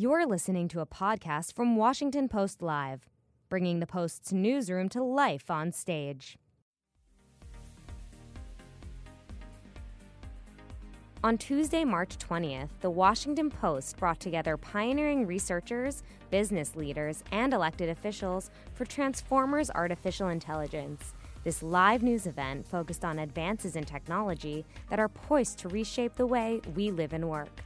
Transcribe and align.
You're 0.00 0.26
listening 0.26 0.68
to 0.68 0.80
a 0.80 0.86
podcast 0.86 1.54
from 1.54 1.74
Washington 1.74 2.28
Post 2.28 2.62
Live, 2.62 3.08
bringing 3.48 3.80
the 3.80 3.86
Post's 3.88 4.32
newsroom 4.32 4.88
to 4.90 5.02
life 5.02 5.50
on 5.50 5.72
stage. 5.72 6.38
On 11.24 11.36
Tuesday, 11.36 11.82
March 11.82 12.16
20th, 12.16 12.68
the 12.80 12.90
Washington 12.90 13.50
Post 13.50 13.96
brought 13.96 14.20
together 14.20 14.56
pioneering 14.56 15.26
researchers, 15.26 16.04
business 16.30 16.76
leaders, 16.76 17.24
and 17.32 17.52
elected 17.52 17.88
officials 17.88 18.52
for 18.74 18.84
Transformers 18.84 19.68
Artificial 19.68 20.28
Intelligence. 20.28 21.12
This 21.42 21.60
live 21.60 22.04
news 22.04 22.28
event 22.28 22.64
focused 22.64 23.04
on 23.04 23.18
advances 23.18 23.74
in 23.74 23.82
technology 23.82 24.64
that 24.90 25.00
are 25.00 25.08
poised 25.08 25.58
to 25.58 25.68
reshape 25.68 26.14
the 26.14 26.24
way 26.24 26.60
we 26.76 26.92
live 26.92 27.12
and 27.12 27.28
work. 27.28 27.64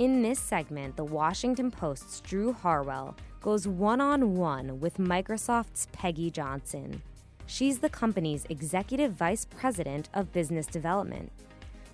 In 0.00 0.22
this 0.22 0.38
segment, 0.38 0.96
the 0.96 1.04
Washington 1.04 1.70
Post's 1.70 2.22
Drew 2.22 2.54
Harwell 2.54 3.14
goes 3.42 3.68
one 3.68 4.00
on 4.00 4.34
one 4.34 4.80
with 4.80 4.96
Microsoft's 4.96 5.88
Peggy 5.92 6.30
Johnson. 6.30 7.02
She's 7.46 7.80
the 7.80 7.90
company's 7.90 8.46
Executive 8.48 9.12
Vice 9.12 9.44
President 9.44 10.08
of 10.14 10.32
Business 10.32 10.64
Development. 10.64 11.30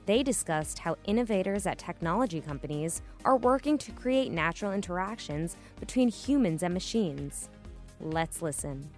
They 0.05 0.23
discussed 0.23 0.79
how 0.79 0.95
innovators 1.05 1.67
at 1.67 1.79
technology 1.79 2.41
companies 2.41 3.03
are 3.25 3.37
working 3.37 3.77
to 3.79 3.91
create 3.91 4.31
natural 4.31 4.71
interactions 4.71 5.57
between 5.81 6.07
humans 6.07 6.63
and 6.63 6.73
machines. 6.73 7.49
Let's 8.01 8.41
listen. 8.41 8.89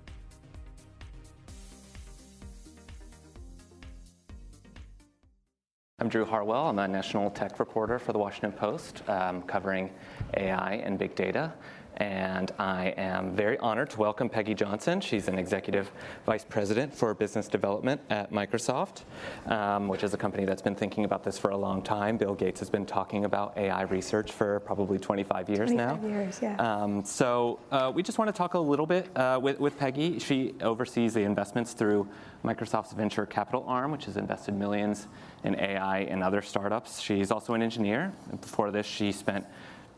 I'm 6.00 6.08
Drew 6.08 6.24
Harwell. 6.24 6.68
I'm 6.68 6.78
a 6.78 6.86
national 6.86 7.28
tech 7.28 7.58
reporter 7.58 7.98
for 7.98 8.12
the 8.12 8.20
Washington 8.20 8.52
Post, 8.52 9.02
um, 9.08 9.42
covering 9.42 9.90
AI 10.36 10.74
and 10.74 10.96
big 10.96 11.16
data. 11.16 11.52
And 11.98 12.52
I 12.60 12.94
am 12.96 13.34
very 13.34 13.58
honored 13.58 13.90
to 13.90 13.98
welcome 13.98 14.28
Peggy 14.28 14.54
Johnson. 14.54 15.00
She's 15.00 15.26
an 15.26 15.36
executive 15.36 15.90
vice 16.26 16.44
president 16.44 16.94
for 16.94 17.12
business 17.12 17.48
development 17.48 18.00
at 18.08 18.30
Microsoft, 18.30 19.02
um, 19.46 19.88
which 19.88 20.04
is 20.04 20.14
a 20.14 20.16
company 20.16 20.44
that's 20.44 20.62
been 20.62 20.76
thinking 20.76 21.04
about 21.04 21.24
this 21.24 21.38
for 21.38 21.50
a 21.50 21.56
long 21.56 21.82
time. 21.82 22.16
Bill 22.16 22.36
Gates 22.36 22.60
has 22.60 22.70
been 22.70 22.86
talking 22.86 23.24
about 23.24 23.58
AI 23.58 23.82
research 23.82 24.30
for 24.30 24.60
probably 24.60 24.96
25 24.96 25.48
years 25.48 25.70
25 25.70 26.02
now. 26.02 26.08
years, 26.08 26.38
yeah. 26.40 26.54
Um, 26.56 27.04
so 27.04 27.58
uh, 27.72 27.90
we 27.92 28.04
just 28.04 28.16
want 28.16 28.28
to 28.28 28.36
talk 28.36 28.54
a 28.54 28.60
little 28.60 28.86
bit 28.86 29.08
uh, 29.16 29.40
with, 29.42 29.58
with 29.58 29.76
Peggy. 29.76 30.20
She 30.20 30.54
oversees 30.60 31.14
the 31.14 31.22
investments 31.22 31.72
through 31.72 32.06
Microsoft's 32.44 32.92
venture 32.92 33.26
capital 33.26 33.64
arm, 33.66 33.90
which 33.90 34.04
has 34.04 34.16
invested 34.16 34.54
millions 34.54 35.08
in 35.42 35.58
AI 35.58 36.00
and 36.02 36.22
other 36.22 36.42
startups. 36.42 37.00
She's 37.00 37.32
also 37.32 37.54
an 37.54 37.62
engineer. 37.62 38.12
Before 38.40 38.70
this, 38.70 38.86
she 38.86 39.10
spent 39.10 39.44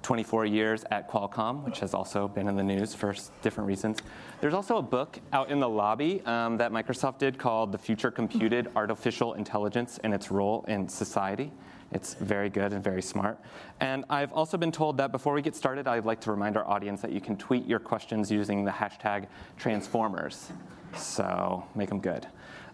24 0.02 0.46
years 0.46 0.84
at 0.90 1.10
Qualcomm, 1.10 1.64
which 1.64 1.80
has 1.80 1.94
also 1.94 2.28
been 2.28 2.48
in 2.48 2.56
the 2.56 2.62
news 2.62 2.94
for 2.94 3.14
different 3.42 3.68
reasons. 3.68 3.98
There's 4.40 4.54
also 4.54 4.78
a 4.78 4.82
book 4.82 5.18
out 5.32 5.50
in 5.50 5.60
the 5.60 5.68
lobby 5.68 6.22
um, 6.26 6.56
that 6.58 6.72
Microsoft 6.72 7.18
did 7.18 7.38
called 7.38 7.72
The 7.72 7.78
Future 7.78 8.10
Computed 8.10 8.68
Artificial 8.74 9.34
Intelligence 9.34 9.98
and 10.02 10.14
Its 10.14 10.30
Role 10.30 10.64
in 10.68 10.88
Society. 10.88 11.52
It's 11.92 12.14
very 12.14 12.48
good 12.48 12.72
and 12.72 12.82
very 12.82 13.02
smart. 13.02 13.38
And 13.80 14.04
I've 14.08 14.32
also 14.32 14.56
been 14.56 14.72
told 14.72 14.96
that 14.98 15.10
before 15.10 15.34
we 15.34 15.42
get 15.42 15.56
started, 15.56 15.88
I'd 15.88 16.04
like 16.04 16.20
to 16.22 16.30
remind 16.30 16.56
our 16.56 16.66
audience 16.66 17.00
that 17.02 17.10
you 17.10 17.20
can 17.20 17.36
tweet 17.36 17.66
your 17.66 17.80
questions 17.80 18.30
using 18.30 18.64
the 18.64 18.70
hashtag 18.70 19.26
Transformers. 19.58 20.52
So 20.96 21.64
make 21.74 21.88
them 21.88 22.00
good. 22.00 22.26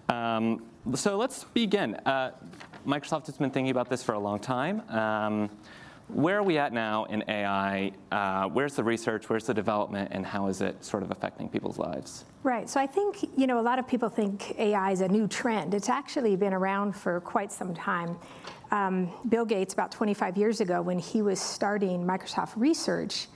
Um, 0.09 0.65
so 0.95 1.17
let's 1.17 1.45
begin. 1.45 1.95
Uh, 2.07 2.33
Microsoft 2.87 3.27
has 3.27 3.37
been 3.37 3.51
thinking 3.51 3.71
about 3.71 3.89
this 3.89 4.03
for 4.03 4.13
a 4.13 4.19
long 4.19 4.39
time. 4.39 4.89
Um, 4.91 5.51
where 6.09 6.39
are 6.39 6.43
we 6.43 6.57
at 6.57 6.73
now 6.73 7.05
in 7.05 7.25
AI? 7.29 7.93
Uh, 8.12 8.49
where's 8.49 8.75
the 8.75 8.85
research? 8.85 9.29
Where's 9.29 9.45
the 9.45 9.55
development? 9.55 10.11
And 10.12 10.25
how 10.25 10.47
is 10.47 10.61
it 10.61 10.85
sort 10.85 11.03
of 11.03 11.11
affecting 11.11 11.49
people's 11.49 11.79
lives? 11.79 12.25
Right. 12.43 12.71
So 12.71 12.81
I 12.81 12.87
think, 12.87 13.29
you 13.37 13.47
know, 13.47 13.59
a 13.59 13.62
lot 13.62 13.79
of 13.79 13.89
people 13.89 14.09
think 14.09 14.59
AI 14.59 14.93
is 14.93 15.01
a 15.01 15.09
new 15.09 15.27
trend. 15.27 15.75
It's 15.75 15.89
actually 15.89 16.37
been 16.37 16.55
around 16.55 16.93
for 16.94 17.21
quite 17.21 17.50
some 17.50 17.75
time. 17.75 18.17
Um, 18.71 19.11
Bill 19.28 19.44
Gates, 19.44 19.75
about 19.75 19.91
25 19.91 20.37
years 20.37 20.61
ago, 20.61 20.81
when 20.81 20.99
he 20.99 21.22
was 21.22 21.41
starting 21.41 22.05
Microsoft 22.05 22.53
Research, 22.56 23.27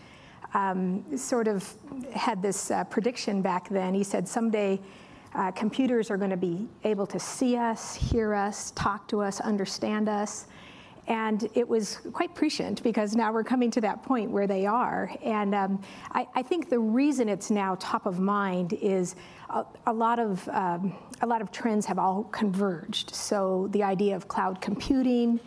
um, 0.54 1.04
sort 1.16 1.48
of 1.48 1.69
had 2.14 2.41
this 2.42 2.70
uh, 2.70 2.84
prediction 2.84 3.42
back 3.42 3.69
then. 3.69 3.94
He 3.94 4.04
said 4.04 4.28
someday 4.28 4.81
uh, 5.34 5.50
computers 5.52 6.10
are 6.10 6.16
going 6.16 6.31
to 6.31 6.37
be 6.37 6.69
able 6.84 7.06
to 7.06 7.20
see 7.20 7.56
us, 7.56 7.94
hear 7.94 8.34
us, 8.34 8.72
talk 8.72 9.06
to 9.08 9.20
us, 9.20 9.41
understand 9.41 10.08
us. 10.08 10.47
And 11.10 11.50
it 11.54 11.69
was 11.69 11.98
quite 12.12 12.37
prescient 12.37 12.84
because 12.84 13.16
now 13.16 13.32
we're 13.32 13.43
coming 13.43 13.69
to 13.72 13.81
that 13.81 14.04
point 14.04 14.31
where 14.31 14.47
they 14.47 14.65
are. 14.65 15.10
And 15.25 15.56
um, 15.56 15.82
I, 16.12 16.28
I, 16.37 16.43
think 16.43 16.71
the 16.71 16.78
reason 16.78 17.28
it's 17.28 17.50
now 17.50 17.75
top 17.81 18.06
of 18.06 18.21
mind 18.21 18.75
is 18.75 19.16
a, 19.49 19.65
a 19.88 19.93
lot 19.93 20.20
of 20.20 20.49
um, 20.50 20.97
a 21.20 21.26
lot 21.26 21.43
of 21.43 21.50
trends 21.50 21.84
have 21.87 21.99
all 21.99 22.22
converged. 22.31 23.12
So 23.12 23.69
the 23.72 23.82
idea 23.82 24.15
of 24.15 24.28
cloud 24.28 24.60
computing, 24.60 25.41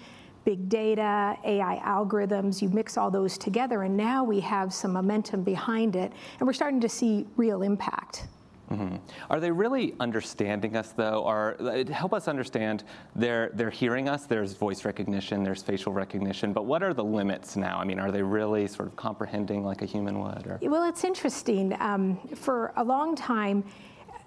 big 0.43 0.67
data, 0.67 1.37
AI 1.45 1.81
algorithms, 1.85 2.61
you 2.61 2.67
mix 2.67 2.97
all 2.97 3.09
those 3.09 3.37
together, 3.37 3.83
and 3.83 3.95
now 3.95 4.21
we 4.25 4.41
have 4.41 4.73
some 4.73 4.91
momentum 4.91 5.43
behind 5.43 5.95
it, 5.95 6.11
and 6.39 6.45
we're 6.45 6.51
starting 6.51 6.81
to 6.81 6.89
see 6.89 7.25
real 7.37 7.61
impact. 7.61 8.27
Mm-hmm. 8.73 8.95
Are 9.29 9.39
they 9.39 9.51
really 9.51 9.95
understanding 9.99 10.75
us 10.75 10.91
though? 10.91 11.23
Or 11.23 11.57
help 11.91 12.13
us 12.13 12.27
understand 12.27 12.83
they're 13.15 13.51
they're 13.53 13.69
hearing 13.69 14.09
us. 14.09 14.25
There's 14.25 14.53
voice 14.53 14.85
recognition, 14.85 15.43
there's 15.43 15.63
facial 15.63 15.93
recognition, 15.93 16.53
but 16.53 16.65
what 16.65 16.83
are 16.83 16.93
the 16.93 17.03
limits 17.03 17.55
now? 17.55 17.79
I 17.79 17.83
mean, 17.83 17.99
are 17.99 18.11
they 18.11 18.23
really 18.23 18.67
sort 18.67 18.87
of 18.87 18.95
comprehending 18.95 19.63
like 19.63 19.81
a 19.81 19.85
human 19.85 20.19
would? 20.19 20.47
Or? 20.47 20.59
Well, 20.61 20.87
it's 20.87 21.03
interesting. 21.03 21.75
Um, 21.79 22.17
for 22.35 22.73
a 22.75 22.83
long 22.83 23.15
time, 23.15 23.63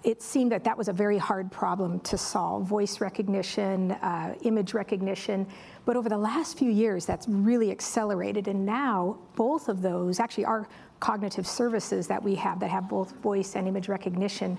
it 0.03 0.21
seemed 0.21 0.51
that 0.51 0.63
that 0.63 0.77
was 0.77 0.87
a 0.87 0.93
very 0.93 1.17
hard 1.17 1.51
problem 1.51 1.99
to 2.01 2.17
solve 2.17 2.65
voice 2.65 3.01
recognition, 3.01 3.91
uh, 3.91 4.35
image 4.43 4.73
recognition. 4.73 5.47
But 5.85 5.97
over 5.97 6.07
the 6.07 6.17
last 6.17 6.57
few 6.57 6.71
years, 6.71 7.05
that's 7.05 7.27
really 7.27 7.71
accelerated. 7.71 8.47
And 8.47 8.65
now, 8.65 9.17
both 9.35 9.69
of 9.69 9.81
those 9.81 10.19
actually 10.19 10.45
are 10.45 10.67
cognitive 10.99 11.47
services 11.47 12.07
that 12.07 12.21
we 12.21 12.35
have 12.35 12.59
that 12.59 12.69
have 12.69 12.89
both 12.89 13.11
voice 13.17 13.55
and 13.55 13.67
image 13.67 13.87
recognition. 13.87 14.57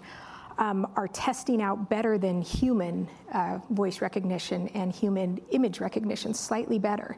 Um, 0.58 0.88
are 0.96 1.06
testing 1.06 1.62
out 1.62 1.88
better 1.88 2.18
than 2.18 2.42
human 2.42 3.08
uh, 3.32 3.60
voice 3.70 4.00
recognition 4.00 4.66
and 4.74 4.92
human 4.92 5.40
image 5.52 5.78
recognition, 5.78 6.34
slightly 6.34 6.80
better. 6.80 7.16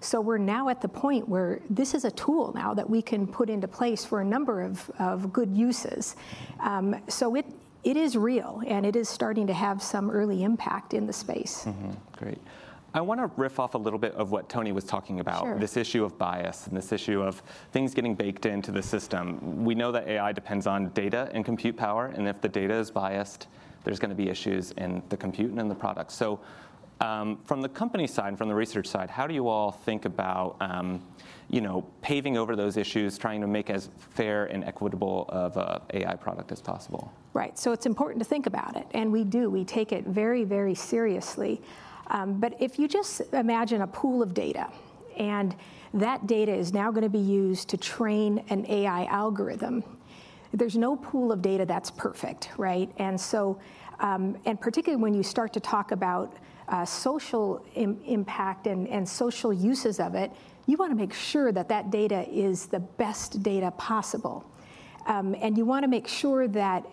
So 0.00 0.20
we're 0.20 0.36
now 0.36 0.68
at 0.68 0.82
the 0.82 0.88
point 0.88 1.26
where 1.26 1.60
this 1.70 1.94
is 1.94 2.04
a 2.04 2.10
tool 2.10 2.52
now 2.54 2.74
that 2.74 2.88
we 2.88 3.00
can 3.00 3.26
put 3.26 3.48
into 3.48 3.66
place 3.66 4.04
for 4.04 4.20
a 4.20 4.24
number 4.26 4.60
of, 4.60 4.90
of 4.98 5.32
good 5.32 5.56
uses. 5.56 6.16
Um, 6.60 6.94
so 7.08 7.34
it, 7.34 7.46
it 7.82 7.96
is 7.96 8.14
real 8.14 8.62
and 8.66 8.84
it 8.84 8.94
is 8.94 9.08
starting 9.08 9.46
to 9.46 9.54
have 9.54 9.82
some 9.82 10.10
early 10.10 10.42
impact 10.42 10.92
in 10.92 11.06
the 11.06 11.14
space. 11.14 11.64
Mm-hmm. 11.64 11.92
Great. 12.18 12.38
I 12.94 13.00
want 13.00 13.20
to 13.20 13.30
riff 13.40 13.58
off 13.58 13.74
a 13.74 13.78
little 13.78 13.98
bit 13.98 14.14
of 14.14 14.32
what 14.32 14.48
Tony 14.48 14.72
was 14.72 14.84
talking 14.84 15.20
about 15.20 15.44
sure. 15.44 15.58
this 15.58 15.76
issue 15.76 16.04
of 16.04 16.18
bias 16.18 16.66
and 16.66 16.76
this 16.76 16.92
issue 16.92 17.22
of 17.22 17.42
things 17.72 17.94
getting 17.94 18.14
baked 18.14 18.44
into 18.44 18.70
the 18.70 18.82
system. 18.82 19.64
We 19.64 19.74
know 19.74 19.92
that 19.92 20.06
AI 20.06 20.32
depends 20.32 20.66
on 20.66 20.90
data 20.90 21.30
and 21.32 21.44
compute 21.44 21.76
power, 21.76 22.06
and 22.06 22.28
if 22.28 22.40
the 22.42 22.48
data 22.48 22.74
is 22.74 22.90
biased, 22.90 23.48
there's 23.84 23.98
going 23.98 24.10
to 24.10 24.16
be 24.16 24.28
issues 24.28 24.72
in 24.72 25.02
the 25.08 25.16
compute 25.16 25.50
and 25.50 25.58
in 25.58 25.68
the 25.68 25.74
product. 25.74 26.12
So, 26.12 26.40
um, 27.00 27.38
from 27.44 27.62
the 27.62 27.68
company 27.68 28.06
side, 28.06 28.38
from 28.38 28.48
the 28.48 28.54
research 28.54 28.86
side, 28.86 29.10
how 29.10 29.26
do 29.26 29.34
you 29.34 29.48
all 29.48 29.72
think 29.72 30.04
about 30.04 30.56
um, 30.60 31.02
you 31.50 31.60
know, 31.60 31.84
paving 32.00 32.36
over 32.36 32.54
those 32.54 32.76
issues, 32.76 33.18
trying 33.18 33.40
to 33.40 33.46
make 33.46 33.70
as 33.70 33.90
fair 34.10 34.46
and 34.46 34.64
equitable 34.64 35.26
of 35.28 35.56
a 35.56 35.82
AI 35.92 36.14
product 36.14 36.52
as 36.52 36.60
possible? 36.60 37.12
Right. 37.34 37.58
So 37.58 37.72
it's 37.72 37.86
important 37.86 38.22
to 38.22 38.28
think 38.28 38.46
about 38.46 38.76
it, 38.76 38.86
and 38.94 39.10
we 39.10 39.24
do. 39.24 39.50
We 39.50 39.64
take 39.64 39.92
it 39.92 40.04
very, 40.06 40.44
very 40.44 40.74
seriously. 40.74 41.60
Um, 42.08 42.40
but 42.40 42.54
if 42.60 42.78
you 42.78 42.88
just 42.88 43.20
imagine 43.32 43.82
a 43.82 43.86
pool 43.86 44.22
of 44.22 44.34
data, 44.34 44.68
and 45.16 45.54
that 45.94 46.26
data 46.26 46.52
is 46.52 46.72
now 46.72 46.90
going 46.90 47.02
to 47.02 47.08
be 47.08 47.18
used 47.18 47.68
to 47.68 47.76
train 47.76 48.42
an 48.48 48.64
AI 48.68 49.04
algorithm. 49.06 49.84
There's 50.52 50.76
no 50.76 50.96
pool 50.96 51.32
of 51.32 51.42
data 51.42 51.64
that's 51.64 51.90
perfect, 51.90 52.50
right? 52.56 52.90
And 52.98 53.20
so, 53.20 53.58
um, 54.00 54.36
and 54.44 54.60
particularly 54.60 55.02
when 55.02 55.14
you 55.14 55.22
start 55.22 55.52
to 55.54 55.60
talk 55.60 55.92
about 55.92 56.36
uh, 56.68 56.84
social 56.84 57.64
Im- 57.74 58.00
impact 58.06 58.66
and, 58.66 58.88
and 58.88 59.08
social 59.08 59.52
uses 59.52 60.00
of 60.00 60.14
it, 60.14 60.30
you 60.66 60.76
want 60.76 60.90
to 60.92 60.96
make 60.96 61.12
sure 61.12 61.52
that 61.52 61.68
that 61.68 61.90
data 61.90 62.26
is 62.28 62.66
the 62.66 62.80
best 62.80 63.42
data 63.42 63.70
possible. 63.72 64.44
Um, 65.06 65.34
and 65.40 65.58
you 65.58 65.64
want 65.64 65.82
to 65.82 65.88
make 65.88 66.06
sure 66.06 66.46
that 66.48 66.86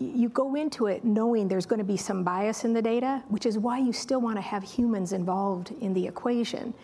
you 0.00 0.28
go 0.28 0.54
into 0.54 0.86
it 0.86 1.04
knowing 1.04 1.48
there's 1.48 1.66
going 1.66 1.78
to 1.78 1.84
be 1.84 1.96
some 1.96 2.24
bias 2.24 2.64
in 2.64 2.72
the 2.72 2.82
data, 2.82 3.22
which 3.28 3.46
is 3.46 3.58
why 3.58 3.78
you 3.78 3.92
still 3.92 4.20
want 4.20 4.36
to 4.36 4.42
have 4.42 4.62
humans 4.62 5.12
involved 5.12 5.72
in 5.80 5.94
the 5.94 6.06
equation. 6.06 6.74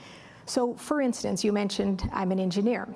So, 0.47 0.75
for 0.75 1.01
instance, 1.01 1.45
you 1.45 1.53
mentioned 1.53 2.09
I'm 2.13 2.33
an 2.33 2.41
engineer. 2.41 2.89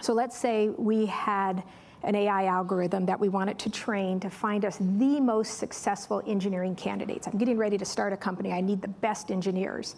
So, 0.00 0.12
let's 0.12 0.36
say 0.36 0.68
we 0.70 1.06
had 1.06 1.62
an 2.02 2.14
AI 2.14 2.46
algorithm 2.46 3.04
that 3.06 3.20
we 3.20 3.28
wanted 3.28 3.58
to 3.58 3.70
train 3.70 4.18
to 4.20 4.30
find 4.30 4.64
us 4.64 4.78
the 4.78 5.20
most 5.20 5.58
successful 5.58 6.22
engineering 6.26 6.74
candidates. 6.74 7.26
I'm 7.26 7.38
getting 7.38 7.58
ready 7.58 7.76
to 7.76 7.84
start 7.84 8.12
a 8.12 8.16
company, 8.16 8.52
I 8.52 8.60
need 8.60 8.80
the 8.82 8.88
best 8.88 9.30
engineers. 9.30 9.96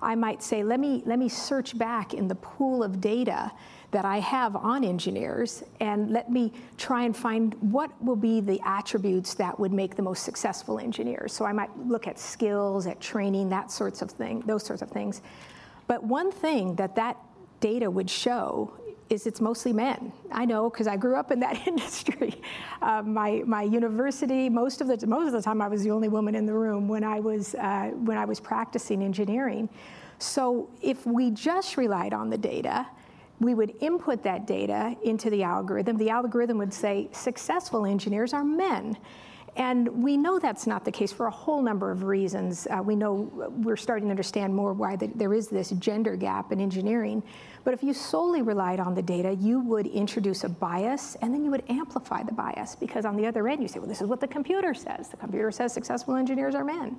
I 0.00 0.14
might 0.14 0.42
say, 0.42 0.62
let 0.62 0.78
me, 0.78 1.02
let 1.06 1.18
me 1.18 1.28
search 1.28 1.76
back 1.76 2.14
in 2.14 2.28
the 2.28 2.36
pool 2.36 2.84
of 2.84 3.00
data 3.00 3.50
that 3.90 4.04
I 4.04 4.18
have 4.18 4.54
on 4.54 4.84
engineers 4.84 5.62
and 5.80 6.10
let 6.10 6.30
me 6.30 6.52
try 6.76 7.04
and 7.04 7.16
find 7.16 7.54
what 7.72 7.90
will 8.04 8.16
be 8.16 8.40
the 8.40 8.60
attributes 8.64 9.34
that 9.34 9.58
would 9.58 9.72
make 9.72 9.96
the 9.96 10.02
most 10.02 10.24
successful 10.24 10.78
engineers. 10.78 11.32
So 11.32 11.46
I 11.46 11.52
might 11.52 11.70
look 11.78 12.06
at 12.06 12.18
skills, 12.18 12.86
at 12.86 13.00
training, 13.00 13.48
that 13.48 13.70
sorts 13.70 14.02
of 14.02 14.10
thing, 14.10 14.42
those 14.46 14.62
sorts 14.62 14.82
of 14.82 14.90
things. 14.90 15.22
But 15.86 16.04
one 16.04 16.30
thing 16.30 16.74
that 16.74 16.96
that 16.96 17.16
data 17.60 17.90
would 17.90 18.10
show 18.10 18.72
is 19.08 19.26
it's 19.26 19.40
mostly 19.40 19.72
men. 19.72 20.12
I 20.30 20.44
know 20.44 20.68
because 20.68 20.86
I 20.86 20.98
grew 20.98 21.16
up 21.16 21.30
in 21.30 21.40
that 21.40 21.66
industry. 21.66 22.42
Uh, 22.82 23.00
my, 23.02 23.42
my 23.46 23.62
university, 23.62 24.50
most 24.50 24.82
of, 24.82 24.88
the, 24.88 25.06
most 25.06 25.28
of 25.28 25.32
the 25.32 25.42
time 25.42 25.62
I 25.62 25.68
was 25.68 25.82
the 25.82 25.90
only 25.90 26.08
woman 26.08 26.34
in 26.34 26.44
the 26.44 26.52
room 26.52 26.88
when 26.88 27.04
I 27.04 27.20
was, 27.20 27.54
uh, 27.54 27.90
when 27.94 28.18
I 28.18 28.26
was 28.26 28.38
practicing 28.38 29.02
engineering. 29.02 29.70
So 30.18 30.68
if 30.82 31.06
we 31.06 31.30
just 31.30 31.78
relied 31.78 32.12
on 32.12 32.28
the 32.28 32.36
data, 32.36 32.86
we 33.40 33.54
would 33.54 33.74
input 33.80 34.22
that 34.24 34.46
data 34.46 34.96
into 35.02 35.30
the 35.30 35.42
algorithm. 35.42 35.96
The 35.96 36.10
algorithm 36.10 36.58
would 36.58 36.74
say 36.74 37.08
successful 37.12 37.86
engineers 37.86 38.32
are 38.32 38.44
men. 38.44 38.96
And 39.56 39.88
we 40.04 40.16
know 40.16 40.38
that's 40.38 40.68
not 40.68 40.84
the 40.84 40.92
case 40.92 41.12
for 41.12 41.26
a 41.26 41.30
whole 41.30 41.60
number 41.60 41.90
of 41.90 42.04
reasons. 42.04 42.68
Uh, 42.70 42.80
we 42.80 42.94
know 42.94 43.28
we're 43.64 43.76
starting 43.76 44.06
to 44.06 44.10
understand 44.10 44.54
more 44.54 44.72
why 44.72 44.94
the, 44.94 45.08
there 45.16 45.34
is 45.34 45.48
this 45.48 45.70
gender 45.70 46.14
gap 46.14 46.52
in 46.52 46.60
engineering. 46.60 47.24
But 47.64 47.74
if 47.74 47.82
you 47.82 47.92
solely 47.92 48.40
relied 48.40 48.78
on 48.78 48.94
the 48.94 49.02
data, 49.02 49.34
you 49.34 49.58
would 49.60 49.88
introduce 49.88 50.44
a 50.44 50.48
bias 50.48 51.16
and 51.22 51.34
then 51.34 51.44
you 51.44 51.50
would 51.50 51.64
amplify 51.68 52.22
the 52.22 52.32
bias 52.32 52.76
because 52.76 53.04
on 53.04 53.16
the 53.16 53.26
other 53.26 53.48
end 53.48 53.60
you 53.60 53.66
say, 53.66 53.80
well, 53.80 53.88
this 53.88 54.00
is 54.00 54.06
what 54.06 54.20
the 54.20 54.28
computer 54.28 54.74
says. 54.74 55.08
The 55.08 55.16
computer 55.16 55.50
says 55.50 55.72
successful 55.72 56.14
engineers 56.14 56.54
are 56.54 56.64
men. 56.64 56.96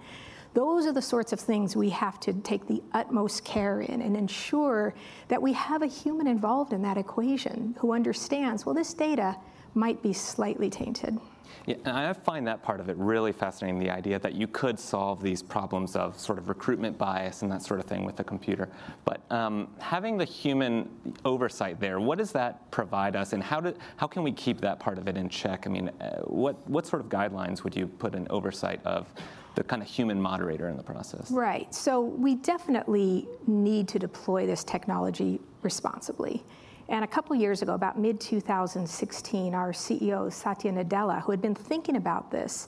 Those 0.54 0.88
are 0.88 0.92
the 0.92 1.02
sorts 1.02 1.32
of 1.32 1.40
things 1.40 1.76
we 1.76 1.90
have 1.90 2.20
to 2.22 2.34
take 2.34 2.68
the 2.68 2.82
utmost 2.94 3.46
care 3.46 3.82
in 3.82 4.02
and 4.02 4.18
ensure 4.18 4.94
that 5.28 5.42
we 5.42 5.54
have 5.54 5.82
a 5.82 5.88
human 5.88 6.28
involved 6.28 6.74
in 6.74 6.82
that 6.82 6.98
equation 6.98 7.76
who 7.80 7.94
understands, 7.94 8.66
well, 8.66 8.76
this 8.76 8.94
data 8.94 9.38
might 9.76 10.02
be 10.02 10.14
slightly 10.14 10.70
tainted. 10.70 11.20
Yeah, 11.66 11.76
and 11.86 11.98
I 11.98 12.14
find 12.14 12.48
that 12.48 12.64
part 12.64 12.80
of 12.80 12.90
it 12.90 12.98
really 12.98 13.32
fascinating 13.32 13.80
the 13.80 13.90
idea 13.90 14.20
that 14.20 14.34
you 14.34 14.48
could 14.48 14.80
solve 14.80 15.22
these 15.22 15.44
problems 15.44 15.96
of 15.96 16.20
sort 16.20 16.38
of 16.38 16.50
recruitment 16.50 16.98
bias 16.98 17.42
and 17.42 17.52
that 17.52 17.62
sort 17.62 17.80
of 17.80 17.86
thing 17.86 18.06
with 18.06 18.20
a 18.20 18.24
computer. 18.24 18.70
But 19.06 19.22
um, 19.32 19.70
having 19.80 20.18
the 20.18 20.26
human 20.26 20.90
oversight 21.26 21.80
there, 21.80 22.00
what 22.00 22.18
does 22.18 22.32
that 22.32 22.70
provide 22.72 23.16
us, 23.16 23.34
and 23.34 23.44
how, 23.44 23.60
do, 23.60 23.74
how 23.98 24.08
can 24.08 24.24
we 24.24 24.32
keep 24.32 24.62
that 24.62 24.80
part 24.80 24.98
of 24.98 25.08
it 25.08 25.18
in 25.18 25.30
check? 25.30 25.68
I 25.68 25.70
mean, 25.70 25.90
uh, 26.02 26.22
what, 26.22 26.68
what 26.70 26.88
sort 26.88 27.02
of 27.02 27.10
guidelines 27.10 27.64
would 27.64 27.76
you 27.76 27.88
put 27.88 28.16
in 28.16 28.28
oversight 28.30 28.80
of 28.86 29.08
the 29.56 29.64
kind 29.64 29.82
of 29.82 29.88
human 29.88 30.22
moderator 30.22 30.70
in 30.70 30.78
the 30.78 30.84
process. 30.84 31.32
Right. 31.32 31.74
So 31.74 32.00
we 32.02 32.36
definitely 32.36 33.28
need 33.48 33.88
to 33.90 34.00
deploy 34.00 34.46
this 34.46 34.64
technology 34.64 35.42
responsibly. 35.64 36.44
And 36.90 37.04
a 37.04 37.08
couple 37.08 37.36
years 37.36 37.62
ago, 37.62 37.76
about 37.76 38.00
mid 38.00 38.20
2016, 38.20 39.54
our 39.54 39.72
CEO, 39.72 40.34
Satya 40.34 40.72
Nadella, 40.72 41.22
who 41.22 41.32
had 41.32 41.42
been 41.42 41.54
thinking 41.54 41.96
about 41.96 42.32
this, 42.32 42.68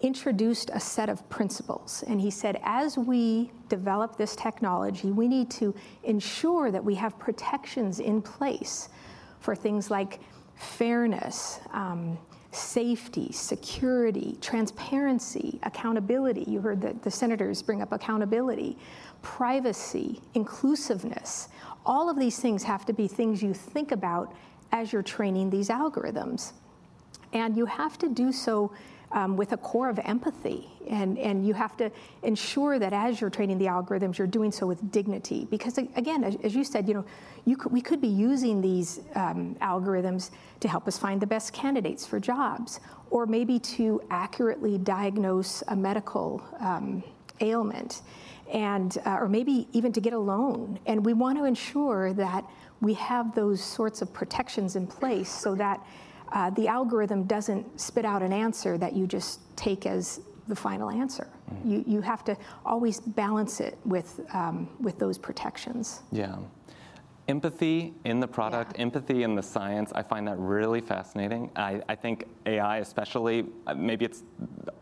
introduced 0.00 0.70
a 0.72 0.78
set 0.78 1.08
of 1.08 1.28
principles. 1.28 2.04
And 2.06 2.20
he 2.20 2.30
said, 2.30 2.60
as 2.62 2.96
we 2.96 3.50
develop 3.68 4.16
this 4.16 4.36
technology, 4.36 5.10
we 5.10 5.26
need 5.26 5.50
to 5.52 5.74
ensure 6.04 6.70
that 6.70 6.84
we 6.84 6.94
have 6.94 7.18
protections 7.18 7.98
in 7.98 8.22
place 8.22 8.90
for 9.40 9.56
things 9.56 9.90
like 9.90 10.20
fairness, 10.54 11.58
um, 11.72 12.16
safety, 12.52 13.32
security, 13.32 14.38
transparency, 14.40 15.58
accountability. 15.64 16.44
You 16.46 16.60
heard 16.60 16.80
the, 16.80 16.94
the 17.02 17.10
senators 17.10 17.60
bring 17.60 17.82
up 17.82 17.90
accountability, 17.90 18.78
privacy, 19.22 20.20
inclusiveness. 20.34 21.48
All 21.84 22.08
of 22.08 22.18
these 22.18 22.38
things 22.38 22.62
have 22.64 22.84
to 22.86 22.92
be 22.92 23.08
things 23.08 23.42
you 23.42 23.54
think 23.54 23.92
about 23.92 24.34
as 24.72 24.92
you're 24.92 25.02
training 25.02 25.50
these 25.50 25.68
algorithms. 25.68 26.52
And 27.32 27.56
you 27.56 27.66
have 27.66 27.98
to 27.98 28.08
do 28.08 28.32
so 28.32 28.72
um, 29.12 29.36
with 29.36 29.52
a 29.52 29.56
core 29.56 29.88
of 29.88 29.98
empathy. 30.04 30.68
And, 30.88 31.18
and 31.18 31.46
you 31.46 31.54
have 31.54 31.76
to 31.78 31.90
ensure 32.22 32.78
that 32.78 32.92
as 32.92 33.20
you're 33.20 33.30
training 33.30 33.58
the 33.58 33.66
algorithms, 33.66 34.18
you're 34.18 34.26
doing 34.26 34.52
so 34.52 34.66
with 34.66 34.92
dignity. 34.92 35.46
Because 35.50 35.78
again, 35.78 36.24
as, 36.24 36.36
as 36.42 36.54
you 36.54 36.64
said, 36.64 36.88
you 36.88 36.94
know, 36.94 37.04
you 37.44 37.56
could, 37.56 37.72
we 37.72 37.80
could 37.80 38.00
be 38.00 38.08
using 38.08 38.60
these 38.60 39.00
um, 39.14 39.56
algorithms 39.60 40.30
to 40.60 40.68
help 40.68 40.86
us 40.86 40.98
find 40.98 41.20
the 41.20 41.26
best 41.26 41.52
candidates 41.52 42.06
for 42.06 42.20
jobs, 42.20 42.80
or 43.10 43.24
maybe 43.26 43.58
to 43.58 44.02
accurately 44.10 44.76
diagnose 44.78 45.62
a 45.68 45.76
medical 45.76 46.42
um, 46.60 47.02
ailment, 47.40 48.02
and 48.52 48.98
uh, 49.06 49.18
or 49.20 49.28
maybe 49.28 49.68
even 49.72 49.92
to 49.92 50.00
get 50.00 50.12
a 50.12 50.18
loan. 50.18 50.78
And 50.86 51.04
we 51.04 51.12
want 51.12 51.38
to 51.38 51.44
ensure 51.44 52.12
that 52.14 52.44
we 52.80 52.94
have 52.94 53.34
those 53.34 53.62
sorts 53.62 54.02
of 54.02 54.12
protections 54.12 54.76
in 54.76 54.86
place 54.86 55.28
so 55.28 55.54
that 55.56 55.84
uh, 56.32 56.50
the 56.50 56.68
algorithm 56.68 57.24
doesn't 57.24 57.80
spit 57.80 58.04
out 58.04 58.22
an 58.22 58.32
answer 58.32 58.78
that 58.78 58.92
you 58.92 59.06
just 59.06 59.40
take 59.56 59.86
as 59.86 60.20
the 60.46 60.56
final 60.56 60.90
answer. 60.90 61.28
Mm. 61.52 61.70
You, 61.70 61.84
you 61.86 62.00
have 62.00 62.24
to 62.24 62.36
always 62.64 63.00
balance 63.00 63.60
it 63.60 63.78
with, 63.84 64.20
um, 64.32 64.68
with 64.80 64.98
those 64.98 65.18
protections. 65.18 66.02
Yeah. 66.10 66.36
Empathy 67.28 67.92
in 68.04 68.20
the 68.20 68.26
product, 68.26 68.72
yeah. 68.74 68.82
empathy 68.82 69.22
in 69.22 69.34
the 69.34 69.42
science, 69.42 69.92
I 69.94 70.02
find 70.02 70.26
that 70.26 70.38
really 70.38 70.80
fascinating. 70.80 71.50
I, 71.56 71.82
I 71.86 71.94
think 71.94 72.24
AI, 72.46 72.78
especially, 72.78 73.44
uh, 73.66 73.74
maybe 73.74 74.06
it's 74.06 74.22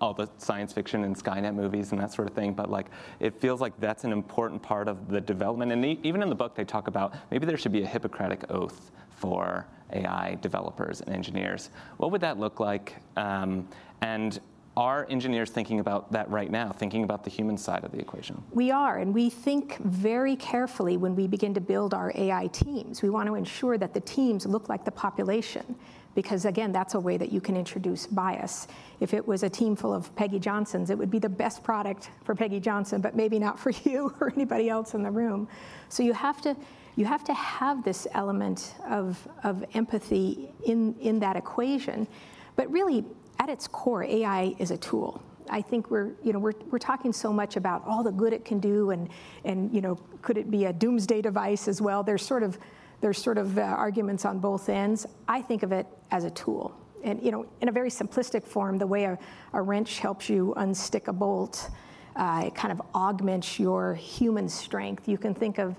all 0.00 0.14
the 0.14 0.28
science 0.38 0.72
fiction 0.72 1.02
and 1.02 1.16
Skynet 1.16 1.56
movies 1.56 1.90
and 1.90 2.00
that 2.00 2.12
sort 2.12 2.28
of 2.28 2.34
thing, 2.34 2.54
but 2.54 2.70
like 2.70 2.86
it 3.18 3.40
feels 3.40 3.60
like 3.60 3.72
that's 3.80 4.04
an 4.04 4.12
important 4.12 4.62
part 4.62 4.86
of 4.86 5.08
the 5.08 5.20
development. 5.20 5.72
And 5.72 5.84
even 6.06 6.22
in 6.22 6.28
the 6.28 6.36
book, 6.36 6.54
they 6.54 6.64
talk 6.64 6.86
about 6.86 7.14
maybe 7.32 7.46
there 7.46 7.56
should 7.56 7.72
be 7.72 7.82
a 7.82 7.86
Hippocratic 7.86 8.48
oath 8.48 8.92
for 9.10 9.66
AI 9.92 10.36
developers 10.40 11.00
and 11.00 11.12
engineers. 11.12 11.70
What 11.96 12.12
would 12.12 12.20
that 12.20 12.38
look 12.38 12.60
like? 12.60 12.94
Um, 13.16 13.66
and 14.02 14.38
are 14.76 15.06
engineers 15.08 15.50
thinking 15.50 15.80
about 15.80 16.12
that 16.12 16.30
right 16.30 16.50
now, 16.50 16.70
thinking 16.70 17.02
about 17.02 17.24
the 17.24 17.30
human 17.30 17.56
side 17.56 17.82
of 17.84 17.92
the 17.92 17.98
equation? 17.98 18.42
We 18.52 18.70
are, 18.70 18.98
and 18.98 19.14
we 19.14 19.30
think 19.30 19.78
very 19.78 20.36
carefully 20.36 20.96
when 20.96 21.16
we 21.16 21.26
begin 21.26 21.54
to 21.54 21.60
build 21.60 21.94
our 21.94 22.12
AI 22.14 22.48
teams. 22.48 23.02
We 23.02 23.08
want 23.08 23.26
to 23.28 23.34
ensure 23.36 23.78
that 23.78 23.94
the 23.94 24.00
teams 24.00 24.44
look 24.44 24.68
like 24.68 24.84
the 24.84 24.90
population, 24.90 25.76
because 26.14 26.44
again, 26.44 26.72
that's 26.72 26.94
a 26.94 27.00
way 27.00 27.16
that 27.16 27.32
you 27.32 27.40
can 27.40 27.56
introduce 27.56 28.06
bias. 28.06 28.68
If 29.00 29.14
it 29.14 29.26
was 29.26 29.42
a 29.42 29.48
team 29.48 29.76
full 29.76 29.94
of 29.94 30.14
Peggy 30.14 30.38
Johnsons, 30.38 30.90
it 30.90 30.98
would 30.98 31.10
be 31.10 31.18
the 31.18 31.28
best 31.28 31.62
product 31.62 32.10
for 32.24 32.34
Peggy 32.34 32.60
Johnson, 32.60 33.00
but 33.00 33.16
maybe 33.16 33.38
not 33.38 33.58
for 33.58 33.70
you 33.84 34.14
or 34.20 34.30
anybody 34.34 34.68
else 34.68 34.94
in 34.94 35.02
the 35.02 35.10
room. 35.10 35.48
So 35.88 36.02
you 36.02 36.12
have 36.12 36.42
to 36.42 36.56
you 36.96 37.04
have 37.04 37.24
to 37.24 37.34
have 37.34 37.84
this 37.84 38.06
element 38.12 38.74
of, 38.88 39.28
of 39.44 39.62
empathy 39.74 40.48
in, 40.64 40.94
in 40.98 41.18
that 41.20 41.36
equation. 41.36 42.08
But 42.56 42.70
really, 42.72 43.04
at 43.38 43.48
its 43.48 43.68
core, 43.68 44.02
AI 44.02 44.54
is 44.58 44.70
a 44.70 44.76
tool. 44.76 45.22
I 45.48 45.62
think 45.62 45.90
we're, 45.90 46.12
you 46.22 46.32
know, 46.32 46.38
we're, 46.38 46.54
we're 46.70 46.78
talking 46.78 47.12
so 47.12 47.32
much 47.32 47.56
about 47.56 47.84
all 47.86 48.02
the 48.02 48.10
good 48.10 48.32
it 48.32 48.44
can 48.44 48.58
do 48.58 48.90
and, 48.90 49.08
and, 49.44 49.72
you 49.72 49.80
know, 49.80 49.96
could 50.22 50.36
it 50.36 50.50
be 50.50 50.64
a 50.64 50.72
doomsday 50.72 51.22
device 51.22 51.68
as 51.68 51.80
well? 51.80 52.02
There's 52.02 52.24
sort 52.24 52.42
of, 52.42 52.58
there's 53.00 53.18
sort 53.22 53.38
of 53.38 53.56
uh, 53.58 53.62
arguments 53.62 54.24
on 54.24 54.38
both 54.38 54.68
ends. 54.68 55.06
I 55.28 55.40
think 55.40 55.62
of 55.62 55.72
it 55.72 55.86
as 56.10 56.24
a 56.24 56.30
tool. 56.30 56.74
And, 57.04 57.22
you 57.22 57.30
know, 57.30 57.46
in 57.60 57.68
a 57.68 57.72
very 57.72 57.90
simplistic 57.90 58.44
form, 58.44 58.78
the 58.78 58.86
way 58.86 59.04
a, 59.04 59.18
a 59.52 59.62
wrench 59.62 60.00
helps 60.00 60.28
you 60.28 60.54
unstick 60.56 61.06
a 61.06 61.12
bolt, 61.12 61.70
uh, 62.16 62.44
it 62.46 62.54
kind 62.54 62.72
of 62.72 62.82
augments 62.94 63.60
your 63.60 63.94
human 63.94 64.48
strength. 64.48 65.06
You 65.06 65.18
can 65.18 65.34
think 65.34 65.58
of 65.58 65.76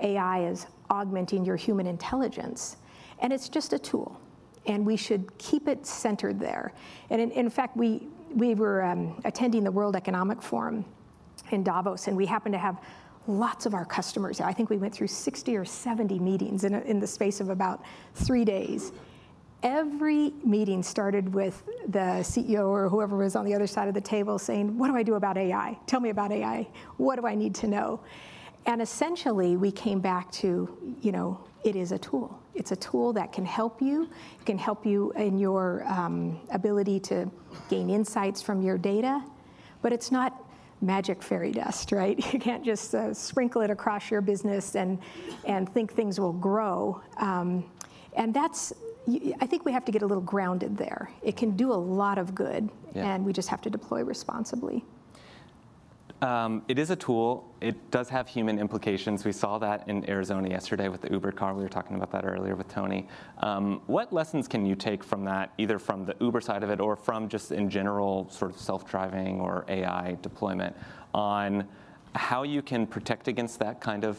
AI 0.00 0.44
as 0.44 0.66
augmenting 0.88 1.44
your 1.44 1.56
human 1.56 1.86
intelligence. 1.86 2.78
And 3.18 3.32
it's 3.32 3.48
just 3.48 3.72
a 3.74 3.78
tool 3.78 4.18
and 4.70 4.86
we 4.86 4.96
should 4.96 5.36
keep 5.36 5.66
it 5.66 5.84
centered 5.84 6.38
there. 6.38 6.72
And 7.10 7.20
in, 7.20 7.32
in 7.32 7.50
fact, 7.50 7.76
we, 7.76 8.06
we 8.32 8.54
were 8.54 8.84
um, 8.84 9.20
attending 9.24 9.64
the 9.64 9.72
World 9.72 9.96
Economic 9.96 10.40
Forum 10.40 10.84
in 11.50 11.64
Davos, 11.64 12.06
and 12.06 12.16
we 12.16 12.24
happened 12.24 12.52
to 12.52 12.58
have 12.58 12.80
lots 13.26 13.66
of 13.66 13.74
our 13.74 13.84
customers. 13.84 14.40
I 14.40 14.52
think 14.52 14.70
we 14.70 14.76
went 14.76 14.94
through 14.94 15.08
60 15.08 15.56
or 15.56 15.64
70 15.64 16.20
meetings 16.20 16.62
in, 16.62 16.74
a, 16.74 16.80
in 16.82 17.00
the 17.00 17.06
space 17.06 17.40
of 17.40 17.50
about 17.50 17.82
three 18.14 18.44
days. 18.44 18.92
Every 19.64 20.32
meeting 20.44 20.84
started 20.84 21.34
with 21.34 21.64
the 21.88 22.22
CEO 22.22 22.68
or 22.68 22.88
whoever 22.88 23.16
was 23.16 23.34
on 23.34 23.44
the 23.44 23.54
other 23.54 23.66
side 23.66 23.88
of 23.88 23.94
the 23.94 24.00
table 24.00 24.38
saying, 24.38 24.78
What 24.78 24.88
do 24.88 24.96
I 24.96 25.02
do 25.02 25.14
about 25.14 25.36
AI? 25.36 25.76
Tell 25.86 26.00
me 26.00 26.10
about 26.10 26.32
AI. 26.32 26.66
What 26.96 27.16
do 27.16 27.26
I 27.26 27.34
need 27.34 27.56
to 27.56 27.66
know? 27.66 28.00
And 28.66 28.82
essentially, 28.82 29.56
we 29.56 29.72
came 29.72 30.00
back 30.00 30.30
to, 30.32 30.96
you 31.00 31.12
know, 31.12 31.40
it 31.64 31.76
is 31.76 31.92
a 31.92 31.98
tool. 31.98 32.38
It's 32.54 32.72
a 32.72 32.76
tool 32.76 33.12
that 33.14 33.32
can 33.32 33.44
help 33.44 33.80
you. 33.80 34.04
It 34.38 34.46
can 34.46 34.58
help 34.58 34.84
you 34.84 35.12
in 35.12 35.38
your 35.38 35.84
um, 35.86 36.40
ability 36.50 37.00
to 37.00 37.30
gain 37.68 37.90
insights 37.90 38.42
from 38.42 38.62
your 38.62 38.78
data, 38.78 39.22
but 39.82 39.92
it's 39.92 40.10
not 40.10 40.44
magic 40.82 41.22
fairy 41.22 41.52
dust, 41.52 41.92
right? 41.92 42.32
You 42.32 42.38
can't 42.38 42.64
just 42.64 42.94
uh, 42.94 43.12
sprinkle 43.14 43.62
it 43.62 43.70
across 43.70 44.10
your 44.10 44.20
business 44.20 44.74
and, 44.74 44.98
and 45.44 45.72
think 45.72 45.92
things 45.92 46.18
will 46.18 46.32
grow. 46.32 47.00
Um, 47.18 47.64
and 48.14 48.34
that's, 48.34 48.72
I 49.40 49.46
think 49.46 49.64
we 49.64 49.72
have 49.72 49.84
to 49.86 49.92
get 49.92 50.02
a 50.02 50.06
little 50.06 50.22
grounded 50.22 50.76
there. 50.76 51.10
It 51.22 51.36
can 51.36 51.56
do 51.56 51.72
a 51.72 51.74
lot 51.74 52.18
of 52.18 52.34
good, 52.34 52.68
yeah. 52.94 53.14
and 53.14 53.24
we 53.24 53.32
just 53.32 53.48
have 53.48 53.60
to 53.62 53.70
deploy 53.70 54.02
responsibly 54.02 54.84
Um, 56.22 56.62
it 56.68 56.78
is 56.78 56.90
a 56.90 56.96
tool. 56.96 57.50
It 57.62 57.90
does 57.90 58.10
have 58.10 58.28
human 58.28 58.58
implications. 58.58 59.24
We 59.24 59.32
saw 59.32 59.58
that 59.58 59.88
in 59.88 60.08
Arizona 60.08 60.50
yesterday 60.50 60.88
with 60.88 61.00
the 61.00 61.10
Uber 61.10 61.32
car. 61.32 61.54
We 61.54 61.62
were 61.62 61.68
talking 61.68 61.96
about 61.96 62.10
that 62.12 62.26
earlier 62.26 62.54
with 62.54 62.68
Tony. 62.68 63.08
Um, 63.38 63.80
what 63.86 64.12
lessons 64.12 64.46
can 64.46 64.66
you 64.66 64.74
take 64.74 65.02
from 65.02 65.24
that, 65.24 65.52
either 65.56 65.78
from 65.78 66.04
the 66.04 66.14
Uber 66.20 66.42
side 66.42 66.62
of 66.62 66.68
it 66.68 66.78
or 66.78 66.94
from 66.94 67.28
just 67.28 67.52
in 67.52 67.70
general 67.70 68.28
sort 68.30 68.50
of 68.50 68.58
self-driving 68.58 69.40
or 69.40 69.64
AI 69.68 70.18
deployment, 70.20 70.76
on 71.14 71.66
how 72.14 72.42
you 72.42 72.60
can 72.60 72.86
protect 72.86 73.28
against 73.28 73.58
that 73.60 73.80
kind 73.80 74.04
of 74.04 74.18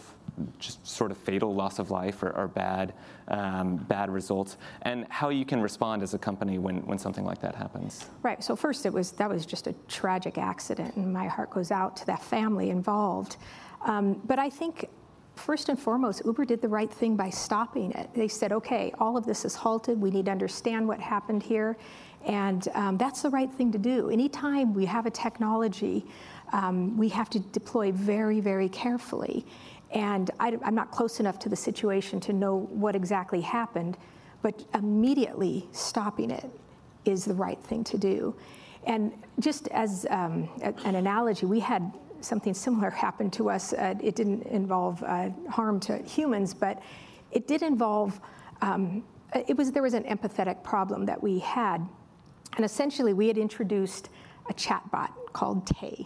just 0.60 0.86
sort 0.88 1.12
of 1.12 1.18
fatal 1.18 1.54
loss 1.54 1.80
of 1.80 1.92
life 1.92 2.24
or, 2.24 2.32
or 2.36 2.48
bad, 2.48 2.94
um, 3.28 3.78
bad 3.78 4.10
results, 4.10 4.58
and 4.84 5.06
how 5.10 5.30
you 5.30 5.46
can 5.46 5.62
respond 5.62 6.04
as 6.04 6.14
a 6.14 6.18
company 6.18 6.58
when, 6.58 6.86
when 6.86 6.98
something 6.98 7.26
like 7.26 7.40
that 7.42 7.56
happens. 7.56 8.06
Right. 8.24 8.44
So 8.44 8.56
first, 8.56 8.86
it 8.86 8.94
was 8.94 9.12
that 9.14 9.30
was 9.30 9.46
just 9.46 9.68
a 9.68 9.74
tragic 9.88 10.38
accident, 10.38 10.96
and 10.96 11.12
my 11.12 11.28
heart 11.28 11.50
goes 11.50 11.72
out 11.72 11.98
to 11.98 12.06
that 12.08 12.24
family 12.24 12.70
involved. 12.70 13.38
Um, 13.86 14.22
but 14.26 14.40
I 14.40 14.50
think. 14.50 14.88
First 15.36 15.70
and 15.70 15.80
foremost, 15.80 16.22
Uber 16.26 16.44
did 16.44 16.62
the 16.62 16.68
right 16.68 16.92
thing 16.92 17.16
by 17.16 17.30
stopping 17.30 17.94
it. 17.94 18.10
They 18.14 18.28
said, 18.28 18.52
okay, 18.52 18.92
all 19.00 19.16
of 19.16 19.26
this 19.26 19.46
is 19.46 19.56
halted. 19.56 20.00
We 20.00 20.12
need 20.12 20.26
to 20.26 20.32
understand 20.32 20.86
what 20.86 21.00
happened 21.00 21.42
here. 21.42 21.78
And 22.26 22.68
um, 22.74 22.98
that's 22.98 23.22
the 23.22 23.30
right 23.30 23.52
thing 23.52 23.72
to 23.72 23.78
do. 23.78 24.10
Anytime 24.10 24.74
we 24.74 24.86
have 24.86 25.06
a 25.06 25.10
technology, 25.10 26.06
um, 26.52 26.98
we 26.98 27.08
have 27.10 27.30
to 27.30 27.40
deploy 27.40 27.94
very, 27.94 28.42
very 28.42 28.68
carefully. 28.68 29.46
And 29.94 30.32
I, 30.40 30.58
am 30.64 30.76
not 30.76 30.92
close 30.92 31.20
enough 31.20 31.38
to 31.40 31.50
the 31.50 31.56
situation 31.56 32.20
to 32.22 32.34
know 32.34 32.60
what 32.72 32.96
exactly 32.96 33.42
happened, 33.42 33.98
but 34.42 34.64
immediately 34.74 35.68
stopping 35.72 36.32
it 36.32 36.50
is 37.06 37.26
the 37.26 37.34
right 37.34 37.62
thing 37.62 37.84
to 37.86 37.98
do. 37.98 38.36
And 38.86 39.12
just 39.40 39.68
as 39.70 40.08
um, 40.10 40.50
an 40.62 40.96
analogy, 40.96 41.46
we 41.46 41.60
had 41.60 41.94
something 42.22 42.54
similar 42.54 42.90
happen 42.90 43.30
to 43.32 43.50
us. 43.50 43.74
Uh, 43.74 43.96
it 44.02 44.16
didn't 44.16 44.44
involve 44.44 45.04
uh, 45.04 45.30
harm 45.50 45.80
to 45.82 45.98
humans, 46.00 46.54
but 46.54 46.82
it 47.32 47.48
did 47.48 47.62
involve. 47.62 48.20
Um, 48.62 49.04
it 49.48 49.56
was 49.56 49.72
there 49.72 49.84
was 49.84 49.94
an 49.94 50.04
empathetic 50.04 50.64
problem 50.64 51.06
that 51.06 51.22
we 51.22 51.40
had, 51.40 51.88
and 52.56 52.66
essentially 52.66 53.14
we 53.14 53.28
had 53.28 53.38
introduced 53.38 54.10
a 54.50 54.54
chatbot 54.54 55.10
called 55.34 55.66
Tay, 55.68 56.06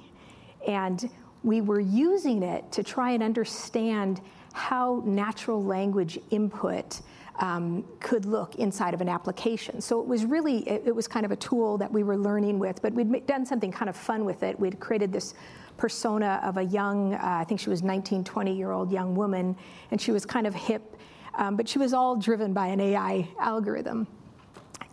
and 0.68 1.10
we 1.46 1.62
were 1.62 1.80
using 1.80 2.42
it 2.44 2.72
to 2.72 2.84
try 2.84 3.12
and 3.12 3.22
understand 3.22 4.20
how 4.54 5.04
natural 5.06 5.64
language 5.64 6.18
input 6.32 7.02
um, 7.40 7.86
could 8.00 8.26
look 8.26 8.56
inside 8.56 8.94
of 8.94 9.02
an 9.02 9.10
application. 9.10 9.80
So 9.82 10.02
it 10.02 10.08
was 10.08 10.26
really, 10.26 10.68
it, 10.68 10.84
it, 10.86 10.96
was 10.96 11.08
kind 11.08 11.26
of 11.26 11.32
a 11.32 11.36
tool 11.36 11.78
that 11.78 11.92
we 11.92 12.02
were 12.04 12.18
learning 12.18 12.58
with, 12.58 12.82
but 12.82 12.94
we'd 12.94 13.28
done 13.28 13.46
something 13.46 13.72
kind 13.72 13.90
of 13.90 13.96
fun 13.96 14.26
with 14.26 14.42
it. 14.42 14.60
We'd 14.60 14.80
created 14.80 15.12
this 15.12 15.36
persona 15.78 16.40
of 16.44 16.58
a 16.58 16.64
young, 16.64 17.14
uh, 17.14 17.20
I 17.22 17.44
think 17.44 17.60
she 17.60 17.70
was 17.70 17.84
19, 17.84 18.24
20 18.24 18.56
year 18.56 18.72
old 18.72 18.92
young 18.92 19.16
woman, 19.16 19.56
and 19.92 20.02
she 20.02 20.12
was 20.12 20.26
kind 20.26 20.48
of 20.48 20.56
hip, 20.56 20.96
um, 21.36 21.58
but 21.58 21.68
she 21.68 21.78
was 21.78 21.94
all 21.94 22.16
driven 22.16 22.54
by 22.54 22.68
an 22.68 22.80
AI 22.80 23.28
algorithm. 23.40 24.08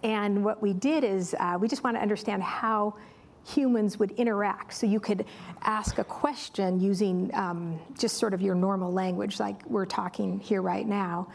And 0.02 0.44
what 0.44 0.60
we 0.60 0.72
did 0.72 1.04
is 1.04 1.36
uh, 1.38 1.56
we 1.60 1.68
just 1.68 1.84
want 1.84 1.96
to 1.96 2.02
understand 2.02 2.42
how 2.42 2.96
humans 3.46 3.98
would 3.98 4.12
interact. 4.12 4.74
So 4.74 4.86
you 4.86 5.00
could 5.00 5.24
ask 5.62 5.98
a 5.98 6.04
question 6.04 6.80
using 6.80 7.30
um, 7.34 7.78
just 7.98 8.18
sort 8.18 8.34
of 8.34 8.40
your 8.40 8.54
normal 8.54 8.92
language, 8.92 9.40
like 9.40 9.64
we're 9.66 9.86
talking 9.86 10.38
here 10.40 10.62
right 10.62 10.86
now, 10.86 11.28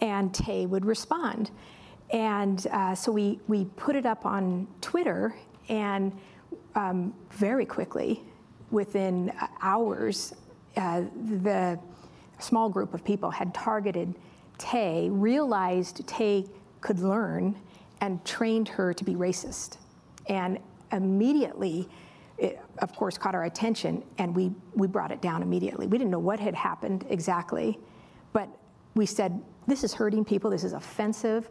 and 0.00 0.34
Tay 0.34 0.66
would 0.66 0.84
respond. 0.84 1.50
And 2.10 2.66
uh, 2.66 2.94
so 2.94 3.12
we, 3.12 3.40
we 3.48 3.64
put 3.76 3.96
it 3.96 4.04
up 4.04 4.26
on 4.26 4.66
Twitter, 4.80 5.34
and 5.68 6.12
um, 6.74 7.14
very 7.30 7.64
quickly, 7.64 8.22
within 8.70 9.32
hours, 9.60 10.34
uh, 10.76 11.02
the 11.40 11.78
small 12.38 12.68
group 12.68 12.92
of 12.94 13.04
people 13.04 13.30
had 13.30 13.54
targeted 13.54 14.14
Tay, 14.58 15.08
realized 15.10 16.06
Tay 16.06 16.46
could 16.80 16.98
learn, 16.98 17.56
and 18.00 18.24
trained 18.24 18.68
her 18.68 18.92
to 18.92 19.04
be 19.04 19.14
racist. 19.14 19.76
And 20.28 20.58
immediately, 20.92 21.88
it, 22.38 22.60
of 22.78 22.94
course, 22.94 23.18
caught 23.18 23.34
our 23.34 23.44
attention, 23.44 24.02
and 24.18 24.34
we, 24.34 24.52
we 24.74 24.86
brought 24.86 25.10
it 25.10 25.20
down 25.20 25.42
immediately. 25.42 25.86
We 25.86 25.98
didn't 25.98 26.10
know 26.10 26.18
what 26.18 26.40
had 26.40 26.54
happened 26.54 27.06
exactly, 27.08 27.78
but 28.32 28.48
we 28.94 29.06
said, 29.06 29.42
this 29.66 29.84
is 29.84 29.94
hurting 29.94 30.24
people, 30.24 30.50
this 30.50 30.64
is 30.64 30.72
offensive. 30.72 31.48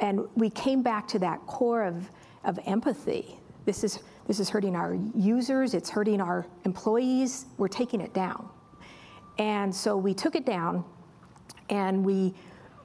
And 0.00 0.26
we 0.34 0.50
came 0.50 0.82
back 0.82 1.06
to 1.08 1.18
that 1.20 1.44
core 1.46 1.84
of, 1.84 2.10
of 2.44 2.58
empathy. 2.66 3.38
This 3.64 3.84
is, 3.84 4.00
this 4.26 4.40
is 4.40 4.50
hurting 4.50 4.74
our 4.74 4.98
users, 5.14 5.74
it's 5.74 5.90
hurting 5.90 6.20
our 6.20 6.46
employees. 6.64 7.46
We're 7.58 7.68
taking 7.68 8.00
it 8.00 8.12
down. 8.12 8.48
And 9.38 9.74
so 9.74 9.96
we 9.96 10.12
took 10.12 10.34
it 10.34 10.44
down 10.44 10.84
and 11.70 12.04
we 12.04 12.34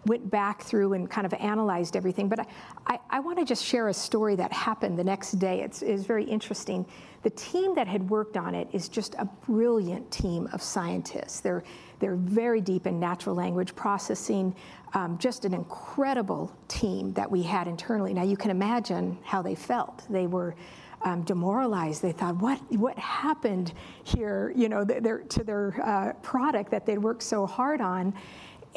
went 0.08 0.30
back 0.30 0.62
through 0.62 0.94
and 0.94 1.10
kind 1.10 1.26
of 1.26 1.34
analyzed 1.34 1.96
everything. 1.96 2.28
But 2.28 2.40
I, 2.40 2.46
I, 2.88 3.00
I 3.10 3.20
want 3.20 3.38
to 3.40 3.46
just 3.46 3.64
share 3.64 3.90
a 3.90 3.94
story 3.94 4.36
that 4.36 4.52
happened 4.52 4.98
the 4.98 5.04
next 5.04 5.34
day. 5.34 5.62
It's, 5.62 5.82
it's 5.82 6.04
very 6.04 6.24
interesting. 6.24 6.86
The 7.24 7.30
team 7.32 7.76
that 7.76 7.88
had 7.88 8.10
worked 8.10 8.38
on 8.38 8.56
it 8.56 8.68
is 8.72 8.90
just 8.90 9.16
a 9.16 9.26
brilliant 9.46 10.10
team 10.12 10.48
of 10.54 10.62
scientists. 10.62 11.40
They're, 11.42 11.64
they're 12.00 12.16
very 12.16 12.62
deep 12.62 12.88
in 12.88 13.00
natural 13.00 13.36
language 13.36 13.76
processing, 13.76 14.56
um, 14.94 15.18
just 15.18 15.46
an 15.46 15.54
incredible 15.54 16.56
team 16.68 17.14
that 17.14 17.30
we 17.30 17.44
had 17.44 17.68
internally. 17.68 18.14
Now, 18.14 18.24
you 18.24 18.38
can 18.38 18.52
imagine 18.52 19.18
how 19.24 19.42
they 19.42 19.56
felt. 19.56 20.04
They 20.10 20.28
were 20.28 20.56
um, 21.04 21.24
demoralized. 21.24 22.02
They 22.02 22.12
thought, 22.12 22.38
what, 22.38 22.60
what 22.72 22.98
happened 22.98 23.74
here, 24.04 24.54
you 24.56 24.70
know, 24.70 24.84
their, 24.84 25.20
to 25.20 25.44
their 25.44 25.80
uh, 25.84 26.14
product 26.22 26.72
that 26.72 26.86
they'd 26.86 26.98
worked 26.98 27.24
so 27.24 27.46
hard 27.46 27.82
on? 27.82 28.14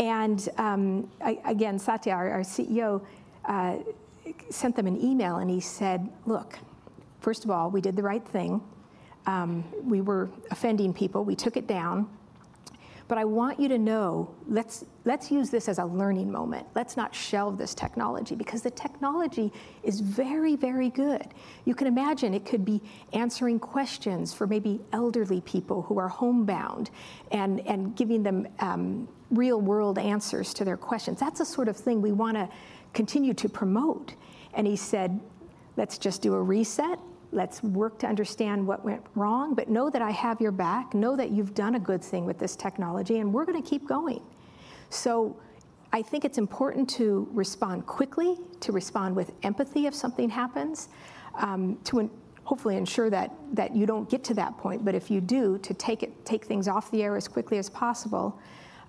And 0.00 0.48
um, 0.56 1.10
I, 1.22 1.38
again, 1.44 1.78
Satya, 1.78 2.14
our, 2.14 2.30
our 2.30 2.40
CEO, 2.40 3.04
uh, 3.44 3.76
sent 4.48 4.74
them 4.74 4.86
an 4.86 4.98
email 4.98 5.36
and 5.36 5.50
he 5.50 5.60
said, 5.60 6.08
Look, 6.24 6.58
first 7.20 7.44
of 7.44 7.50
all, 7.50 7.70
we 7.70 7.82
did 7.82 7.96
the 7.96 8.02
right 8.02 8.26
thing. 8.26 8.62
Um, 9.26 9.62
we 9.84 10.00
were 10.00 10.30
offending 10.50 10.94
people, 10.94 11.22
we 11.24 11.36
took 11.36 11.58
it 11.58 11.66
down. 11.66 12.08
But 13.10 13.18
I 13.18 13.24
want 13.24 13.58
you 13.58 13.66
to 13.66 13.76
know 13.76 14.32
let's, 14.46 14.84
let's 15.04 15.32
use 15.32 15.50
this 15.50 15.68
as 15.68 15.80
a 15.80 15.84
learning 15.84 16.30
moment. 16.30 16.68
Let's 16.76 16.96
not 16.96 17.12
shelve 17.12 17.58
this 17.58 17.74
technology 17.74 18.36
because 18.36 18.62
the 18.62 18.70
technology 18.70 19.52
is 19.82 19.98
very, 19.98 20.54
very 20.54 20.90
good. 20.90 21.26
You 21.64 21.74
can 21.74 21.88
imagine 21.88 22.34
it 22.34 22.46
could 22.46 22.64
be 22.64 22.80
answering 23.12 23.58
questions 23.58 24.32
for 24.32 24.46
maybe 24.46 24.80
elderly 24.92 25.40
people 25.40 25.82
who 25.82 25.98
are 25.98 26.06
homebound 26.06 26.90
and, 27.32 27.66
and 27.66 27.96
giving 27.96 28.22
them 28.22 28.46
um, 28.60 29.08
real 29.32 29.60
world 29.60 29.98
answers 29.98 30.54
to 30.54 30.64
their 30.64 30.76
questions. 30.76 31.18
That's 31.18 31.40
the 31.40 31.44
sort 31.44 31.66
of 31.66 31.76
thing 31.76 32.00
we 32.00 32.12
want 32.12 32.36
to 32.36 32.48
continue 32.92 33.34
to 33.34 33.48
promote. 33.48 34.14
And 34.54 34.68
he 34.68 34.76
said, 34.76 35.18
let's 35.76 35.98
just 35.98 36.22
do 36.22 36.34
a 36.34 36.40
reset. 36.40 37.00
Let's 37.32 37.62
work 37.62 37.98
to 38.00 38.06
understand 38.06 38.66
what 38.66 38.84
went 38.84 39.02
wrong, 39.14 39.54
but 39.54 39.68
know 39.68 39.90
that 39.90 40.02
I 40.02 40.10
have 40.10 40.40
your 40.40 40.52
back. 40.52 40.94
Know 40.94 41.16
that 41.16 41.30
you've 41.30 41.54
done 41.54 41.76
a 41.76 41.80
good 41.80 42.02
thing 42.02 42.26
with 42.26 42.38
this 42.38 42.56
technology, 42.56 43.18
and 43.18 43.32
we're 43.32 43.44
going 43.44 43.62
to 43.62 43.68
keep 43.68 43.86
going. 43.86 44.22
So 44.88 45.36
I 45.92 46.02
think 46.02 46.24
it's 46.24 46.38
important 46.38 46.88
to 46.90 47.28
respond 47.32 47.86
quickly, 47.86 48.36
to 48.60 48.72
respond 48.72 49.14
with 49.14 49.32
empathy 49.42 49.86
if 49.86 49.94
something 49.94 50.28
happens, 50.28 50.88
um, 51.36 51.78
to 51.84 52.10
hopefully 52.44 52.76
ensure 52.76 53.10
that, 53.10 53.32
that 53.52 53.76
you 53.76 53.86
don't 53.86 54.10
get 54.10 54.24
to 54.24 54.34
that 54.34 54.58
point. 54.58 54.84
But 54.84 54.96
if 54.96 55.10
you 55.10 55.20
do, 55.20 55.58
to 55.58 55.74
take, 55.74 56.02
it, 56.02 56.24
take 56.24 56.44
things 56.44 56.66
off 56.66 56.90
the 56.90 57.02
air 57.02 57.16
as 57.16 57.28
quickly 57.28 57.58
as 57.58 57.70
possible 57.70 58.40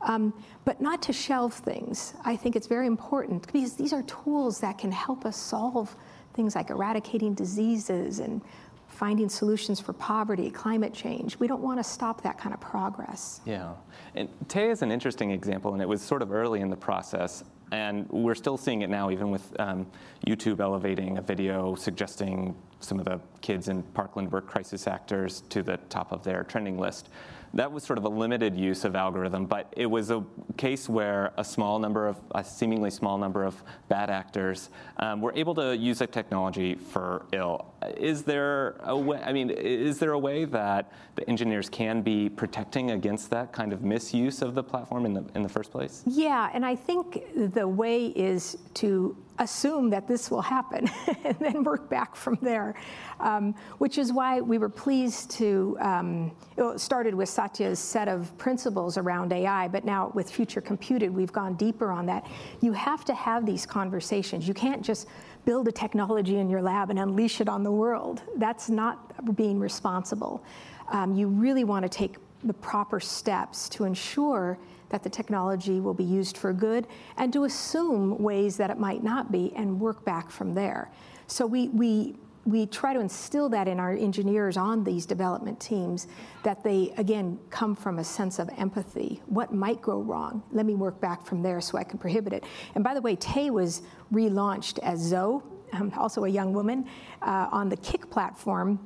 um, 0.03 0.33
but 0.65 0.81
not 0.81 1.01
to 1.03 1.13
shelve 1.13 1.53
things. 1.53 2.13
I 2.25 2.35
think 2.35 2.55
it's 2.55 2.67
very 2.67 2.87
important 2.87 3.45
because 3.45 3.73
these 3.73 3.93
are 3.93 4.03
tools 4.03 4.59
that 4.59 4.77
can 4.77 4.91
help 4.91 5.25
us 5.25 5.37
solve 5.37 5.95
things 6.33 6.55
like 6.55 6.69
eradicating 6.69 7.33
diseases 7.33 8.19
and 8.19 8.41
finding 8.87 9.29
solutions 9.29 9.79
for 9.79 9.93
poverty, 9.93 10.49
climate 10.51 10.93
change. 10.93 11.39
We 11.39 11.47
don't 11.47 11.61
want 11.61 11.79
to 11.79 11.83
stop 11.83 12.21
that 12.21 12.37
kind 12.37 12.53
of 12.53 12.61
progress. 12.61 13.41
Yeah. 13.45 13.73
And 14.15 14.29
Tay 14.47 14.69
is 14.69 14.81
an 14.81 14.91
interesting 14.91 15.31
example, 15.31 15.73
and 15.73 15.81
it 15.81 15.87
was 15.87 16.01
sort 16.01 16.21
of 16.21 16.31
early 16.31 16.61
in 16.61 16.69
the 16.69 16.75
process. 16.75 17.43
And 17.71 18.07
we're 18.09 18.35
still 18.35 18.57
seeing 18.57 18.81
it 18.81 18.89
now, 18.89 19.09
even 19.09 19.31
with 19.31 19.59
um, 19.59 19.87
YouTube 20.27 20.59
elevating 20.59 21.17
a 21.17 21.21
video 21.21 21.73
suggesting 21.75 22.53
some 22.81 22.99
of 22.99 23.05
the 23.05 23.19
kids 23.39 23.69
in 23.69 23.81
Parkland 23.81 24.31
were 24.31 24.41
crisis 24.41 24.87
actors 24.87 25.41
to 25.49 25.63
the 25.63 25.77
top 25.89 26.11
of 26.11 26.23
their 26.23 26.43
trending 26.43 26.77
list 26.77 27.09
that 27.53 27.71
was 27.71 27.83
sort 27.83 27.97
of 27.97 28.05
a 28.05 28.09
limited 28.09 28.55
use 28.55 28.85
of 28.85 28.95
algorithm, 28.95 29.45
but 29.45 29.73
it 29.75 29.85
was 29.85 30.11
a 30.11 30.23
case 30.57 30.87
where 30.87 31.33
a 31.37 31.43
small 31.43 31.79
number 31.79 32.07
of, 32.07 32.17
a 32.33 32.43
seemingly 32.43 32.89
small 32.91 33.17
number 33.17 33.43
of 33.43 33.61
bad 33.89 34.09
actors 34.09 34.69
um, 34.97 35.21
were 35.21 35.33
able 35.35 35.55
to 35.55 35.75
use 35.75 35.99
that 35.99 36.11
technology 36.11 36.75
for 36.75 37.25
ill. 37.33 37.70
Is 37.97 38.23
there 38.23 38.75
a 38.83 38.95
way? 38.95 39.21
I 39.23 39.33
mean, 39.33 39.49
is 39.49 39.99
there 39.99 40.11
a 40.11 40.19
way 40.19 40.45
that 40.45 40.91
the 41.15 41.27
engineers 41.29 41.69
can 41.69 42.01
be 42.01 42.29
protecting 42.29 42.91
against 42.91 43.29
that 43.31 43.51
kind 43.51 43.73
of 43.73 43.83
misuse 43.83 44.41
of 44.41 44.55
the 44.55 44.63
platform 44.63 45.05
in 45.05 45.13
the 45.13 45.25
in 45.35 45.41
the 45.41 45.49
first 45.49 45.71
place? 45.71 46.03
Yeah, 46.05 46.49
and 46.53 46.65
I 46.65 46.75
think 46.75 47.23
the 47.53 47.67
way 47.67 48.07
is 48.07 48.57
to 48.75 49.15
assume 49.41 49.89
that 49.89 50.07
this 50.07 50.29
will 50.29 50.41
happen 50.41 50.89
and 51.23 51.35
then 51.39 51.63
work 51.63 51.89
back 51.89 52.15
from 52.15 52.37
there, 52.41 52.75
um, 53.19 53.55
which 53.79 53.97
is 53.97 54.13
why 54.13 54.39
we 54.39 54.57
were 54.57 54.69
pleased 54.69 55.31
to, 55.31 55.77
um, 55.81 56.31
it 56.57 56.79
started 56.79 57.15
with 57.15 57.27
Satya's 57.27 57.79
set 57.79 58.07
of 58.07 58.35
principles 58.37 58.97
around 58.97 59.33
AI, 59.33 59.67
but 59.67 59.83
now 59.83 60.11
with 60.13 60.29
Future 60.29 60.61
Computed, 60.61 61.11
we've 61.11 61.31
gone 61.31 61.55
deeper 61.55 61.91
on 61.91 62.05
that. 62.05 62.27
You 62.61 62.71
have 62.73 63.03
to 63.05 63.13
have 63.15 63.45
these 63.45 63.65
conversations. 63.65 64.47
You 64.47 64.53
can't 64.53 64.83
just 64.83 65.07
build 65.45 65.67
a 65.67 65.71
technology 65.71 66.37
in 66.37 66.49
your 66.49 66.61
lab 66.61 66.89
and 66.89 66.99
unleash 66.99 67.41
it 67.41 67.49
on 67.49 67.63
the 67.63 67.71
world. 67.71 68.21
That's 68.37 68.69
not 68.69 69.35
being 69.35 69.59
responsible. 69.59 70.43
Um, 70.89 71.15
you 71.15 71.27
really 71.27 71.63
want 71.63 71.83
to 71.83 71.89
take 71.89 72.17
the 72.43 72.53
proper 72.53 72.99
steps 72.99 73.69
to 73.69 73.85
ensure 73.85 74.57
that 74.89 75.03
the 75.03 75.09
technology 75.09 75.79
will 75.79 75.93
be 75.93 76.03
used 76.03 76.37
for 76.37 76.51
good 76.51 76.85
and 77.17 77.31
to 77.33 77.45
assume 77.45 78.17
ways 78.17 78.57
that 78.57 78.69
it 78.69 78.77
might 78.77 79.03
not 79.03 79.31
be 79.31 79.53
and 79.55 79.79
work 79.79 80.03
back 80.03 80.29
from 80.29 80.53
there. 80.53 80.91
So 81.27 81.45
we, 81.45 81.69
we, 81.69 82.15
we 82.45 82.65
try 82.65 82.93
to 82.93 82.99
instill 82.99 83.49
that 83.49 83.67
in 83.67 83.79
our 83.79 83.91
engineers 83.91 84.57
on 84.57 84.83
these 84.83 85.05
development 85.05 85.59
teams 85.59 86.07
that 86.43 86.63
they, 86.63 86.93
again, 86.97 87.37
come 87.49 87.75
from 87.75 87.99
a 87.99 88.03
sense 88.03 88.39
of 88.39 88.49
empathy. 88.57 89.21
What 89.27 89.53
might 89.53 89.81
go 89.81 90.01
wrong? 90.01 90.41
Let 90.51 90.65
me 90.65 90.73
work 90.73 90.99
back 90.99 91.25
from 91.25 91.43
there 91.43 91.61
so 91.61 91.77
I 91.77 91.83
can 91.83 91.99
prohibit 91.99 92.33
it. 92.33 92.43
And 92.73 92.83
by 92.83 92.95
the 92.95 93.01
way, 93.01 93.15
Tay 93.15 93.51
was 93.51 93.83
relaunched 94.11 94.79
as 94.79 94.99
Zo, 94.99 95.43
um, 95.73 95.93
also 95.95 96.25
a 96.25 96.29
young 96.29 96.51
woman, 96.53 96.87
uh, 97.21 97.47
on 97.51 97.69
the 97.69 97.77
Kik 97.77 98.09
platform. 98.09 98.79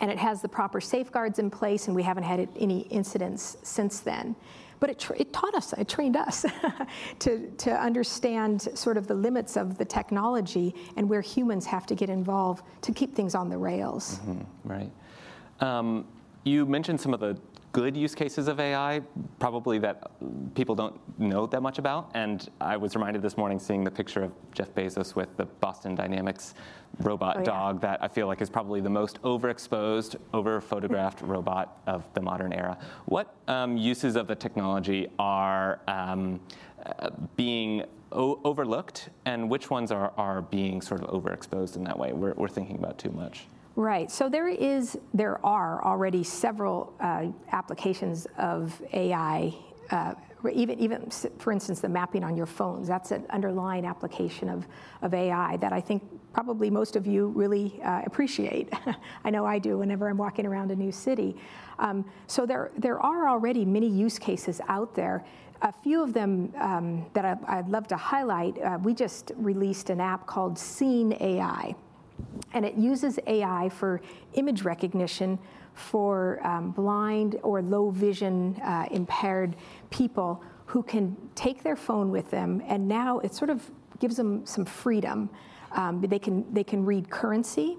And 0.00 0.10
it 0.10 0.18
has 0.18 0.42
the 0.42 0.48
proper 0.48 0.80
safeguards 0.80 1.38
in 1.38 1.50
place, 1.50 1.86
and 1.86 1.96
we 1.96 2.02
haven't 2.02 2.24
had 2.24 2.48
any 2.56 2.80
incidents 2.80 3.56
since 3.62 4.00
then. 4.00 4.36
But 4.80 4.90
it, 4.90 5.10
it 5.16 5.32
taught 5.32 5.54
us, 5.54 5.72
it 5.72 5.88
trained 5.88 6.16
us 6.16 6.44
to, 7.20 7.50
to 7.50 7.70
understand 7.70 8.62
sort 8.74 8.96
of 8.96 9.06
the 9.06 9.14
limits 9.14 9.56
of 9.56 9.78
the 9.78 9.84
technology 9.84 10.74
and 10.96 11.08
where 11.08 11.20
humans 11.20 11.66
have 11.66 11.86
to 11.86 11.94
get 11.94 12.10
involved 12.10 12.64
to 12.82 12.92
keep 12.92 13.14
things 13.14 13.34
on 13.34 13.48
the 13.48 13.58
rails. 13.58 14.18
Mm-hmm, 14.18 14.68
right. 14.68 14.90
Um, 15.60 16.06
you 16.44 16.66
mentioned 16.66 17.00
some 17.00 17.14
of 17.14 17.20
the 17.20 17.38
good 17.76 17.94
use 17.94 18.14
cases 18.14 18.48
of 18.48 18.58
AI, 18.58 19.02
probably 19.38 19.78
that 19.78 20.10
people 20.54 20.74
don't 20.74 20.98
know 21.18 21.44
that 21.44 21.60
much 21.60 21.78
about. 21.78 22.10
And 22.14 22.48
I 22.58 22.74
was 22.74 22.94
reminded 22.94 23.20
this 23.20 23.36
morning 23.36 23.58
seeing 23.58 23.84
the 23.84 23.90
picture 23.90 24.22
of 24.22 24.32
Jeff 24.54 24.74
Bezos 24.74 25.14
with 25.14 25.36
the 25.36 25.44
Boston 25.44 25.94
Dynamics 25.94 26.54
robot 27.00 27.36
oh, 27.36 27.40
yeah. 27.40 27.44
dog 27.44 27.82
that 27.82 28.02
I 28.02 28.08
feel 28.08 28.28
like 28.28 28.40
is 28.40 28.48
probably 28.48 28.80
the 28.80 28.88
most 28.88 29.20
overexposed, 29.20 30.16
over 30.32 30.58
photographed 30.62 31.20
robot 31.34 31.82
of 31.86 32.08
the 32.14 32.22
modern 32.22 32.54
era. 32.54 32.78
What 33.04 33.34
um, 33.46 33.76
uses 33.76 34.16
of 34.16 34.26
the 34.26 34.34
technology 34.34 35.08
are 35.18 35.80
um, 35.86 36.40
uh, 36.86 37.10
being 37.36 37.84
o- 38.10 38.40
overlooked, 38.42 39.10
and 39.26 39.50
which 39.50 39.68
ones 39.68 39.92
are, 39.92 40.14
are 40.16 40.40
being 40.40 40.80
sort 40.80 41.02
of 41.02 41.10
overexposed 41.10 41.76
in 41.76 41.84
that 41.84 41.98
way? 41.98 42.14
We're, 42.14 42.32
we're 42.36 42.48
thinking 42.48 42.76
about 42.76 42.96
too 42.96 43.10
much. 43.10 43.48
Right. 43.76 44.10
So 44.10 44.30
there 44.30 44.48
is, 44.48 44.98
there 45.12 45.44
are 45.44 45.84
already 45.84 46.24
several 46.24 46.94
uh, 46.98 47.26
applications 47.52 48.26
of 48.38 48.80
AI. 48.94 49.54
Uh, 49.90 50.14
even, 50.50 50.80
even 50.80 51.10
for 51.38 51.52
instance, 51.52 51.80
the 51.80 51.88
mapping 51.88 52.24
on 52.24 52.38
your 52.38 52.46
phones. 52.46 52.88
That's 52.88 53.10
an 53.10 53.26
underlying 53.28 53.84
application 53.84 54.48
of, 54.48 54.66
of 55.02 55.12
AI 55.12 55.58
that 55.58 55.74
I 55.74 55.82
think 55.82 56.02
probably 56.32 56.70
most 56.70 56.96
of 56.96 57.06
you 57.06 57.28
really 57.28 57.78
uh, 57.82 58.00
appreciate. 58.06 58.72
I 59.24 59.28
know 59.28 59.44
I 59.44 59.58
do 59.58 59.76
whenever 59.78 60.08
I'm 60.08 60.16
walking 60.16 60.46
around 60.46 60.70
a 60.70 60.76
new 60.76 60.92
city. 60.92 61.36
Um, 61.78 62.10
so 62.28 62.46
there, 62.46 62.70
there 62.78 62.98
are 62.98 63.28
already 63.28 63.66
many 63.66 63.88
use 63.88 64.18
cases 64.18 64.58
out 64.68 64.94
there. 64.94 65.22
A 65.60 65.72
few 65.72 66.02
of 66.02 66.14
them 66.14 66.50
um, 66.56 67.04
that 67.12 67.26
I, 67.46 67.60
would 67.60 67.70
love 67.70 67.88
to 67.88 67.96
highlight. 67.96 68.58
Uh, 68.58 68.78
we 68.82 68.94
just 68.94 69.32
released 69.36 69.90
an 69.90 70.00
app 70.00 70.26
called 70.26 70.58
Seeing 70.58 71.12
AI 71.20 71.74
and 72.52 72.64
it 72.64 72.74
uses 72.74 73.18
AI 73.26 73.68
for 73.68 74.00
image 74.34 74.62
recognition 74.62 75.38
for 75.74 76.40
um, 76.46 76.70
blind 76.70 77.38
or 77.42 77.60
low 77.60 77.90
vision 77.90 78.58
uh, 78.64 78.86
impaired 78.90 79.56
people 79.90 80.42
who 80.64 80.82
can 80.82 81.16
take 81.34 81.62
their 81.62 81.76
phone 81.76 82.10
with 82.10 82.30
them, 82.30 82.62
and 82.66 82.88
now 82.88 83.18
it 83.20 83.34
sort 83.34 83.50
of 83.50 83.70
gives 84.00 84.16
them 84.16 84.44
some 84.44 84.64
freedom. 84.64 85.30
Um, 85.72 86.00
they 86.00 86.18
can 86.18 86.52
they 86.52 86.64
can 86.64 86.84
read 86.84 87.10
currency. 87.10 87.76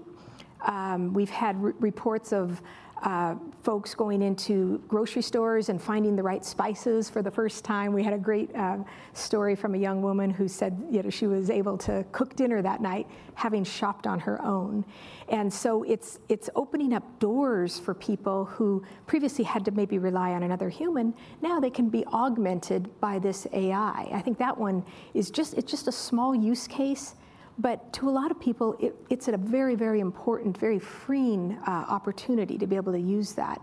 Um, 0.66 1.12
we've 1.12 1.30
had 1.30 1.60
re- 1.62 1.72
reports 1.80 2.32
of 2.32 2.62
uh, 3.02 3.36
folks 3.62 3.94
going 3.94 4.22
into 4.22 4.82
grocery 4.88 5.22
stores 5.22 5.68
and 5.68 5.80
finding 5.80 6.16
the 6.16 6.22
right 6.22 6.44
spices 6.44 7.08
for 7.08 7.22
the 7.22 7.30
first 7.30 7.64
time. 7.64 7.92
We 7.92 8.02
had 8.02 8.12
a 8.12 8.18
great 8.18 8.54
uh, 8.56 8.78
story 9.12 9.54
from 9.54 9.74
a 9.74 9.78
young 9.78 10.02
woman 10.02 10.30
who 10.30 10.48
said 10.48 10.76
you 10.90 11.02
know, 11.02 11.10
she 11.10 11.26
was 11.26 11.50
able 11.50 11.78
to 11.78 12.04
cook 12.12 12.34
dinner 12.34 12.60
that 12.62 12.80
night 12.80 13.06
having 13.34 13.62
shopped 13.62 14.06
on 14.06 14.18
her 14.18 14.42
own. 14.42 14.84
And 15.28 15.52
so 15.52 15.84
it's, 15.84 16.18
it's 16.28 16.50
opening 16.56 16.92
up 16.92 17.18
doors 17.20 17.78
for 17.78 17.94
people 17.94 18.46
who 18.46 18.84
previously 19.06 19.44
had 19.44 19.64
to 19.66 19.70
maybe 19.70 19.98
rely 19.98 20.32
on 20.32 20.42
another 20.42 20.68
human. 20.68 21.14
Now 21.40 21.60
they 21.60 21.70
can 21.70 21.88
be 21.88 22.04
augmented 22.06 22.98
by 23.00 23.18
this 23.18 23.46
AI. 23.52 24.08
I 24.12 24.20
think 24.20 24.38
that 24.38 24.56
one 24.56 24.84
is 25.14 25.30
just, 25.30 25.54
it's 25.54 25.70
just 25.70 25.86
a 25.86 25.92
small 25.92 26.34
use 26.34 26.66
case 26.66 27.14
but 27.58 27.92
to 27.94 28.08
a 28.08 28.10
lot 28.10 28.30
of 28.30 28.38
people, 28.38 28.76
it, 28.78 28.94
it's 29.10 29.28
a 29.28 29.36
very, 29.36 29.74
very 29.74 30.00
important, 30.00 30.56
very 30.56 30.78
freeing 30.78 31.58
uh, 31.66 31.70
opportunity 31.88 32.56
to 32.56 32.66
be 32.66 32.76
able 32.76 32.92
to 32.92 33.00
use 33.00 33.32
that. 33.32 33.60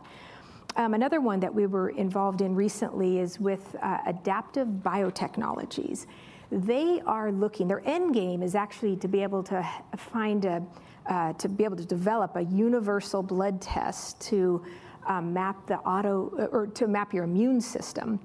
Um, 0.75 0.93
another 0.93 1.21
one 1.21 1.39
that 1.39 1.53
we 1.53 1.67
were 1.67 1.89
involved 1.89 2.41
in 2.41 2.53
recently 2.53 3.19
is 3.19 3.39
with 3.39 3.75
uh, 3.81 3.99
adaptive 4.05 4.67
biotechnologies. 4.67 6.05
They 6.51 7.01
are 7.05 7.31
looking, 7.31 7.69
their 7.69 7.81
end 7.85 8.13
game 8.13 8.43
is 8.43 8.55
actually 8.55 8.97
to 8.97 9.07
be 9.07 9.23
able 9.23 9.41
to 9.43 9.65
find 9.95 10.43
a, 10.43 10.61
uh, 11.05 11.33
to 11.33 11.47
be 11.47 11.63
able 11.63 11.77
to 11.77 11.85
develop 11.85 12.35
a 12.35 12.43
universal 12.43 13.23
blood 13.23 13.61
test 13.61 14.19
to 14.21 14.63
um, 15.07 15.33
map 15.33 15.65
the 15.67 15.77
auto, 15.79 16.49
or 16.51 16.67
to 16.67 16.87
map 16.87 17.13
your 17.13 17.23
immune 17.23 17.61
system, 17.61 18.19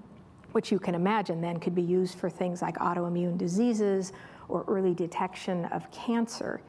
which 0.53 0.73
you 0.73 0.81
can 0.81 0.97
imagine 0.97 1.41
then 1.41 1.61
could 1.61 1.75
be 1.75 1.83
used 1.83 2.19
for 2.19 2.29
things 2.29 2.63
like 2.63 2.77
autoimmune 2.79 3.39
diseases 3.39 4.13
or 4.51 4.65
early 4.69 4.95
detection 4.95 5.65
of 5.67 5.91
cancer. 5.91 6.61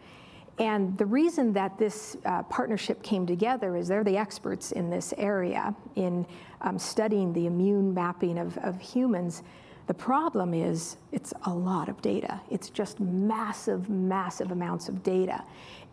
And 0.59 0.97
the 0.97 1.05
reason 1.05 1.53
that 1.53 1.77
this 1.77 2.17
uh, 2.25 2.43
partnership 2.43 3.01
came 3.01 3.25
together 3.25 3.75
is 3.75 3.87
they're 3.87 4.03
the 4.03 4.17
experts 4.17 4.71
in 4.71 4.89
this 4.89 5.13
area 5.17 5.75
in 5.95 6.25
um, 6.61 6.77
studying 6.77 7.33
the 7.33 7.47
immune 7.47 7.93
mapping 7.93 8.37
of, 8.37 8.57
of 8.59 8.79
humans. 8.79 9.43
The 9.87 9.93
problem 9.95 10.53
is 10.53 10.97
it's 11.11 11.33
a 11.45 11.53
lot 11.53 11.89
of 11.89 12.01
data. 12.01 12.39
It's 12.49 12.69
just 12.69 12.99
massive, 12.99 13.89
massive 13.89 14.51
amounts 14.51 14.87
of 14.87 15.01
data. 15.03 15.43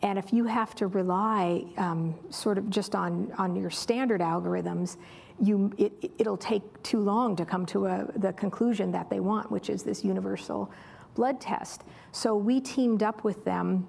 And 0.03 0.19
if 0.19 0.33
you 0.33 0.45
have 0.45 0.75
to 0.77 0.87
rely 0.87 1.65
um, 1.79 2.15
sort 2.31 2.59
of 2.59 2.69
just 2.71 2.95
on, 2.95 3.33
on 3.39 3.57
your 3.57 3.71
standard 3.71 4.21
algorithms, 4.21 4.99
you, 5.41 5.73
it, 5.79 6.13
it'll 6.19 6.37
take 6.37 6.83
too 6.83 7.01
long 7.01 7.37
to 7.37 7.45
come 7.45 7.65
to 7.67 7.87
a, 7.87 8.07
the 8.17 8.33
conclusion 8.35 8.93
that 8.93 9.09
they 9.09 9.21
want, 9.21 9.51
which 9.51 9.71
is 9.71 9.83
this 9.83 10.05
universal 10.05 10.71
blood 11.19 11.41
test. 11.41 11.83
So 12.13 12.37
we 12.37 12.61
teamed 12.61 13.03
up 13.03 13.25
with 13.25 13.45
them 13.45 13.89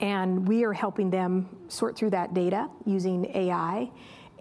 and 0.00 0.46
we 0.46 0.62
are 0.62 0.74
helping 0.74 1.08
them 1.08 1.48
sort 1.68 1.96
through 1.96 2.10
that 2.10 2.34
data 2.34 2.68
using 2.84 3.24
AI. 3.34 3.90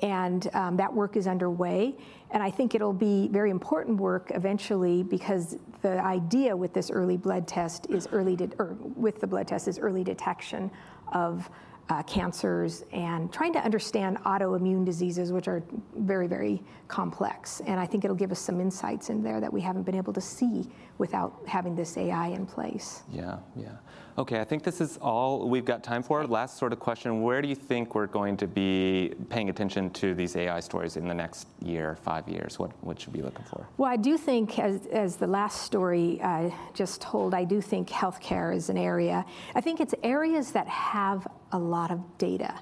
And 0.02 0.50
um, 0.54 0.76
that 0.76 0.94
work 0.94 1.16
is 1.16 1.28
underway. 1.28 1.96
And 2.32 2.44
I 2.44 2.52
think 2.52 2.76
it'll 2.76 2.92
be 2.94 3.30
very 3.30 3.52
important 3.52 3.98
work 3.98 4.32
eventually 4.36 5.02
because 5.02 5.58
the 5.82 6.00
idea 6.02 6.56
with 6.56 6.74
this 6.74 6.92
early 6.92 7.16
blood 7.16 7.48
test 7.48 7.88
is 7.90 8.06
early, 8.12 8.36
de- 8.36 8.52
or 8.60 8.76
with 8.96 9.22
the 9.22 9.28
blood 9.28 9.48
test 9.48 9.70
is 9.70 9.80
early 9.80 10.04
detection 10.04 10.70
of 11.14 11.50
uh, 11.90 12.04
cancers 12.04 12.84
and 12.92 13.34
trying 13.34 13.52
to 13.54 13.60
understand 13.60 14.18
autoimmune 14.20 14.86
diseases, 14.86 15.32
which 15.32 15.48
are 15.48 15.64
very, 15.98 16.28
very 16.28 16.62
complex. 16.88 17.62
And 17.66 17.80
I 17.80 17.86
think 17.86 18.06
it'll 18.06 18.16
give 18.16 18.32
us 18.32 18.40
some 18.40 18.62
insights 18.62 19.10
in 19.10 19.24
there 19.24 19.42
that 19.42 19.52
we 19.52 19.62
haven't 19.62 19.84
been 19.84 19.96
able 19.96 20.14
to 20.14 20.22
see 20.22 20.70
without 21.00 21.42
having 21.48 21.76
this 21.76 21.98
AI 21.98 22.28
in 22.28 22.46
place. 22.46 23.04
Yeah, 23.12 23.38
yeah. 23.56 23.70
Okay, 24.18 24.42
I 24.42 24.44
think 24.44 24.64
this 24.64 24.82
is 24.82 24.98
all 24.98 25.48
we've 25.48 25.64
got 25.64 25.82
time 25.82 26.04
for. 26.04 26.28
Last 26.28 26.58
sort 26.58 26.74
of 26.74 26.80
question 26.80 27.22
Where 27.22 27.42
do 27.42 27.48
you 27.48 27.56
think 27.56 27.96
we're 27.96 28.06
going 28.08 28.36
to 28.38 28.48
be 28.48 29.14
paying 29.30 29.50
attention 29.50 29.90
to 29.92 30.14
these 30.14 30.36
AI 30.36 30.60
stories 30.60 30.98
in 30.98 31.08
the 31.08 31.14
next 31.14 31.48
year, 31.64 31.96
five 31.96 32.28
years? 32.28 32.60
What, 32.60 32.72
what 32.84 33.00
should 33.00 33.14
we 33.14 33.20
be 33.20 33.26
looking 33.26 33.46
for? 33.46 33.66
Well, 33.78 33.90
I 33.90 33.96
do 33.96 34.18
think, 34.18 34.60
as, 34.60 34.86
as 34.88 35.16
the 35.16 35.28
last 35.28 35.62
story 35.62 36.20
uh, 36.22 36.50
just 36.74 37.00
told, 37.02 37.34
I 37.34 37.46
do 37.46 37.62
think 37.62 37.88
healthcare 37.88 38.54
is 38.54 38.70
an 38.70 38.78
area. 38.78 39.26
I 39.56 39.62
think 39.62 39.80
it's 39.80 39.96
areas 40.04 40.52
that 40.52 40.68
have 40.68 41.26
a 41.52 41.60
lot 41.60 41.92
of 41.92 42.18
data. 42.18 42.60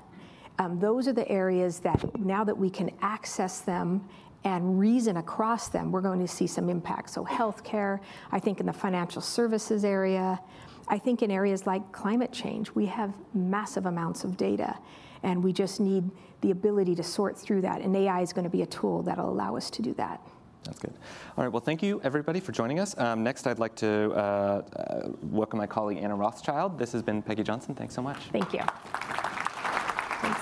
Um, 0.60 0.80
those 0.80 1.08
are 1.08 1.13
the 1.13 1.28
areas 1.30 1.80
that 1.80 2.19
now 2.19 2.43
that 2.43 2.58
we 2.58 2.69
can 2.69 2.91
access 3.02 3.62
them 3.62 4.08
and 4.43 4.80
reason 4.80 5.17
across 5.17 5.67
them, 5.67 5.91
we're 5.91 6.02
going 6.02 6.19
to 6.19 6.28
see 6.28 6.47
some 6.47 6.69
impact. 6.69 7.10
So, 7.10 7.26
healthcare, 7.26 8.00
I 8.32 8.39
think 8.39 8.60
in 8.60 8.65
the 8.65 8.73
financial 8.73 9.21
services 9.21 9.84
area, 9.84 10.39
I 10.88 10.97
think 10.97 11.21
in 11.21 11.32
areas 11.32 11.67
like 11.67 11.91
climate 11.91 12.32
change, 12.32 12.71
we 12.71 12.86
have 12.86 13.13
massive 13.34 13.86
amounts 13.86 14.23
of 14.23 14.38
data, 14.38 14.78
and 15.23 15.43
we 15.43 15.52
just 15.52 15.80
need 15.80 16.10
the 16.41 16.52
ability 16.52 16.95
to 16.95 17.04
sort 17.04 17.38
through 17.38 17.62
that. 17.62 17.82
And 17.82 17.95
AI 17.95 18.21
is 18.21 18.32
going 18.32 18.45
to 18.45 18.50
be 18.50 18.62
a 18.62 18.67
tool 18.67 19.04
that'll 19.04 19.30
allow 19.30 19.58
us 19.58 19.69
to 19.71 19.82
do 19.82 19.93
that. 19.95 20.21
That's 20.63 20.80
good. 20.80 20.93
All 21.38 21.43
right. 21.43 21.52
Well, 21.52 21.62
thank 21.62 21.82
you, 21.82 22.02
everybody, 22.04 22.39
for 22.39 22.52
joining 22.52 22.80
us. 22.80 22.98
Um, 22.98 23.24
next, 23.24 23.48
I'd 23.48 23.60
like 23.60 23.76
to 23.76 24.12
uh, 24.12 24.17
uh, 24.17 25.10
welcome 25.22 25.60
my 25.60 25.67
colleague 25.67 26.00
Anna 26.00 26.15
Rothschild. 26.15 26.78
This 26.78 26.91
has 26.91 27.02
been 27.02 27.22
Peggy 27.22 27.43
Johnson. 27.43 27.74
Thanks 27.74 27.96
so 27.96 28.02
much. 28.02 28.17
Thank 28.32 28.54
you. 28.54 28.62
Thanks. 30.22 30.41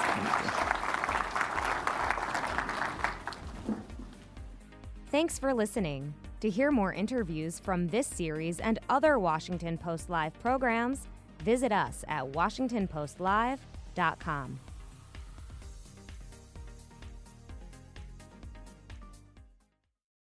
Thanks 5.12 5.39
for 5.39 5.54
listening. 5.54 6.13
To 6.41 6.49
hear 6.49 6.71
more 6.71 6.93
interviews 6.93 7.60
from 7.60 7.88
this 7.88 8.06
series 8.06 8.60
and 8.60 8.80
other 8.89 9.17
Washington 9.17 9.78
Post 9.78 10.10
Live 10.10 10.38
programs, 10.41 11.08
visit 11.39 11.71
us 11.71 12.04
at 12.08 12.25
WashingtonPostLive.com. 12.25 14.60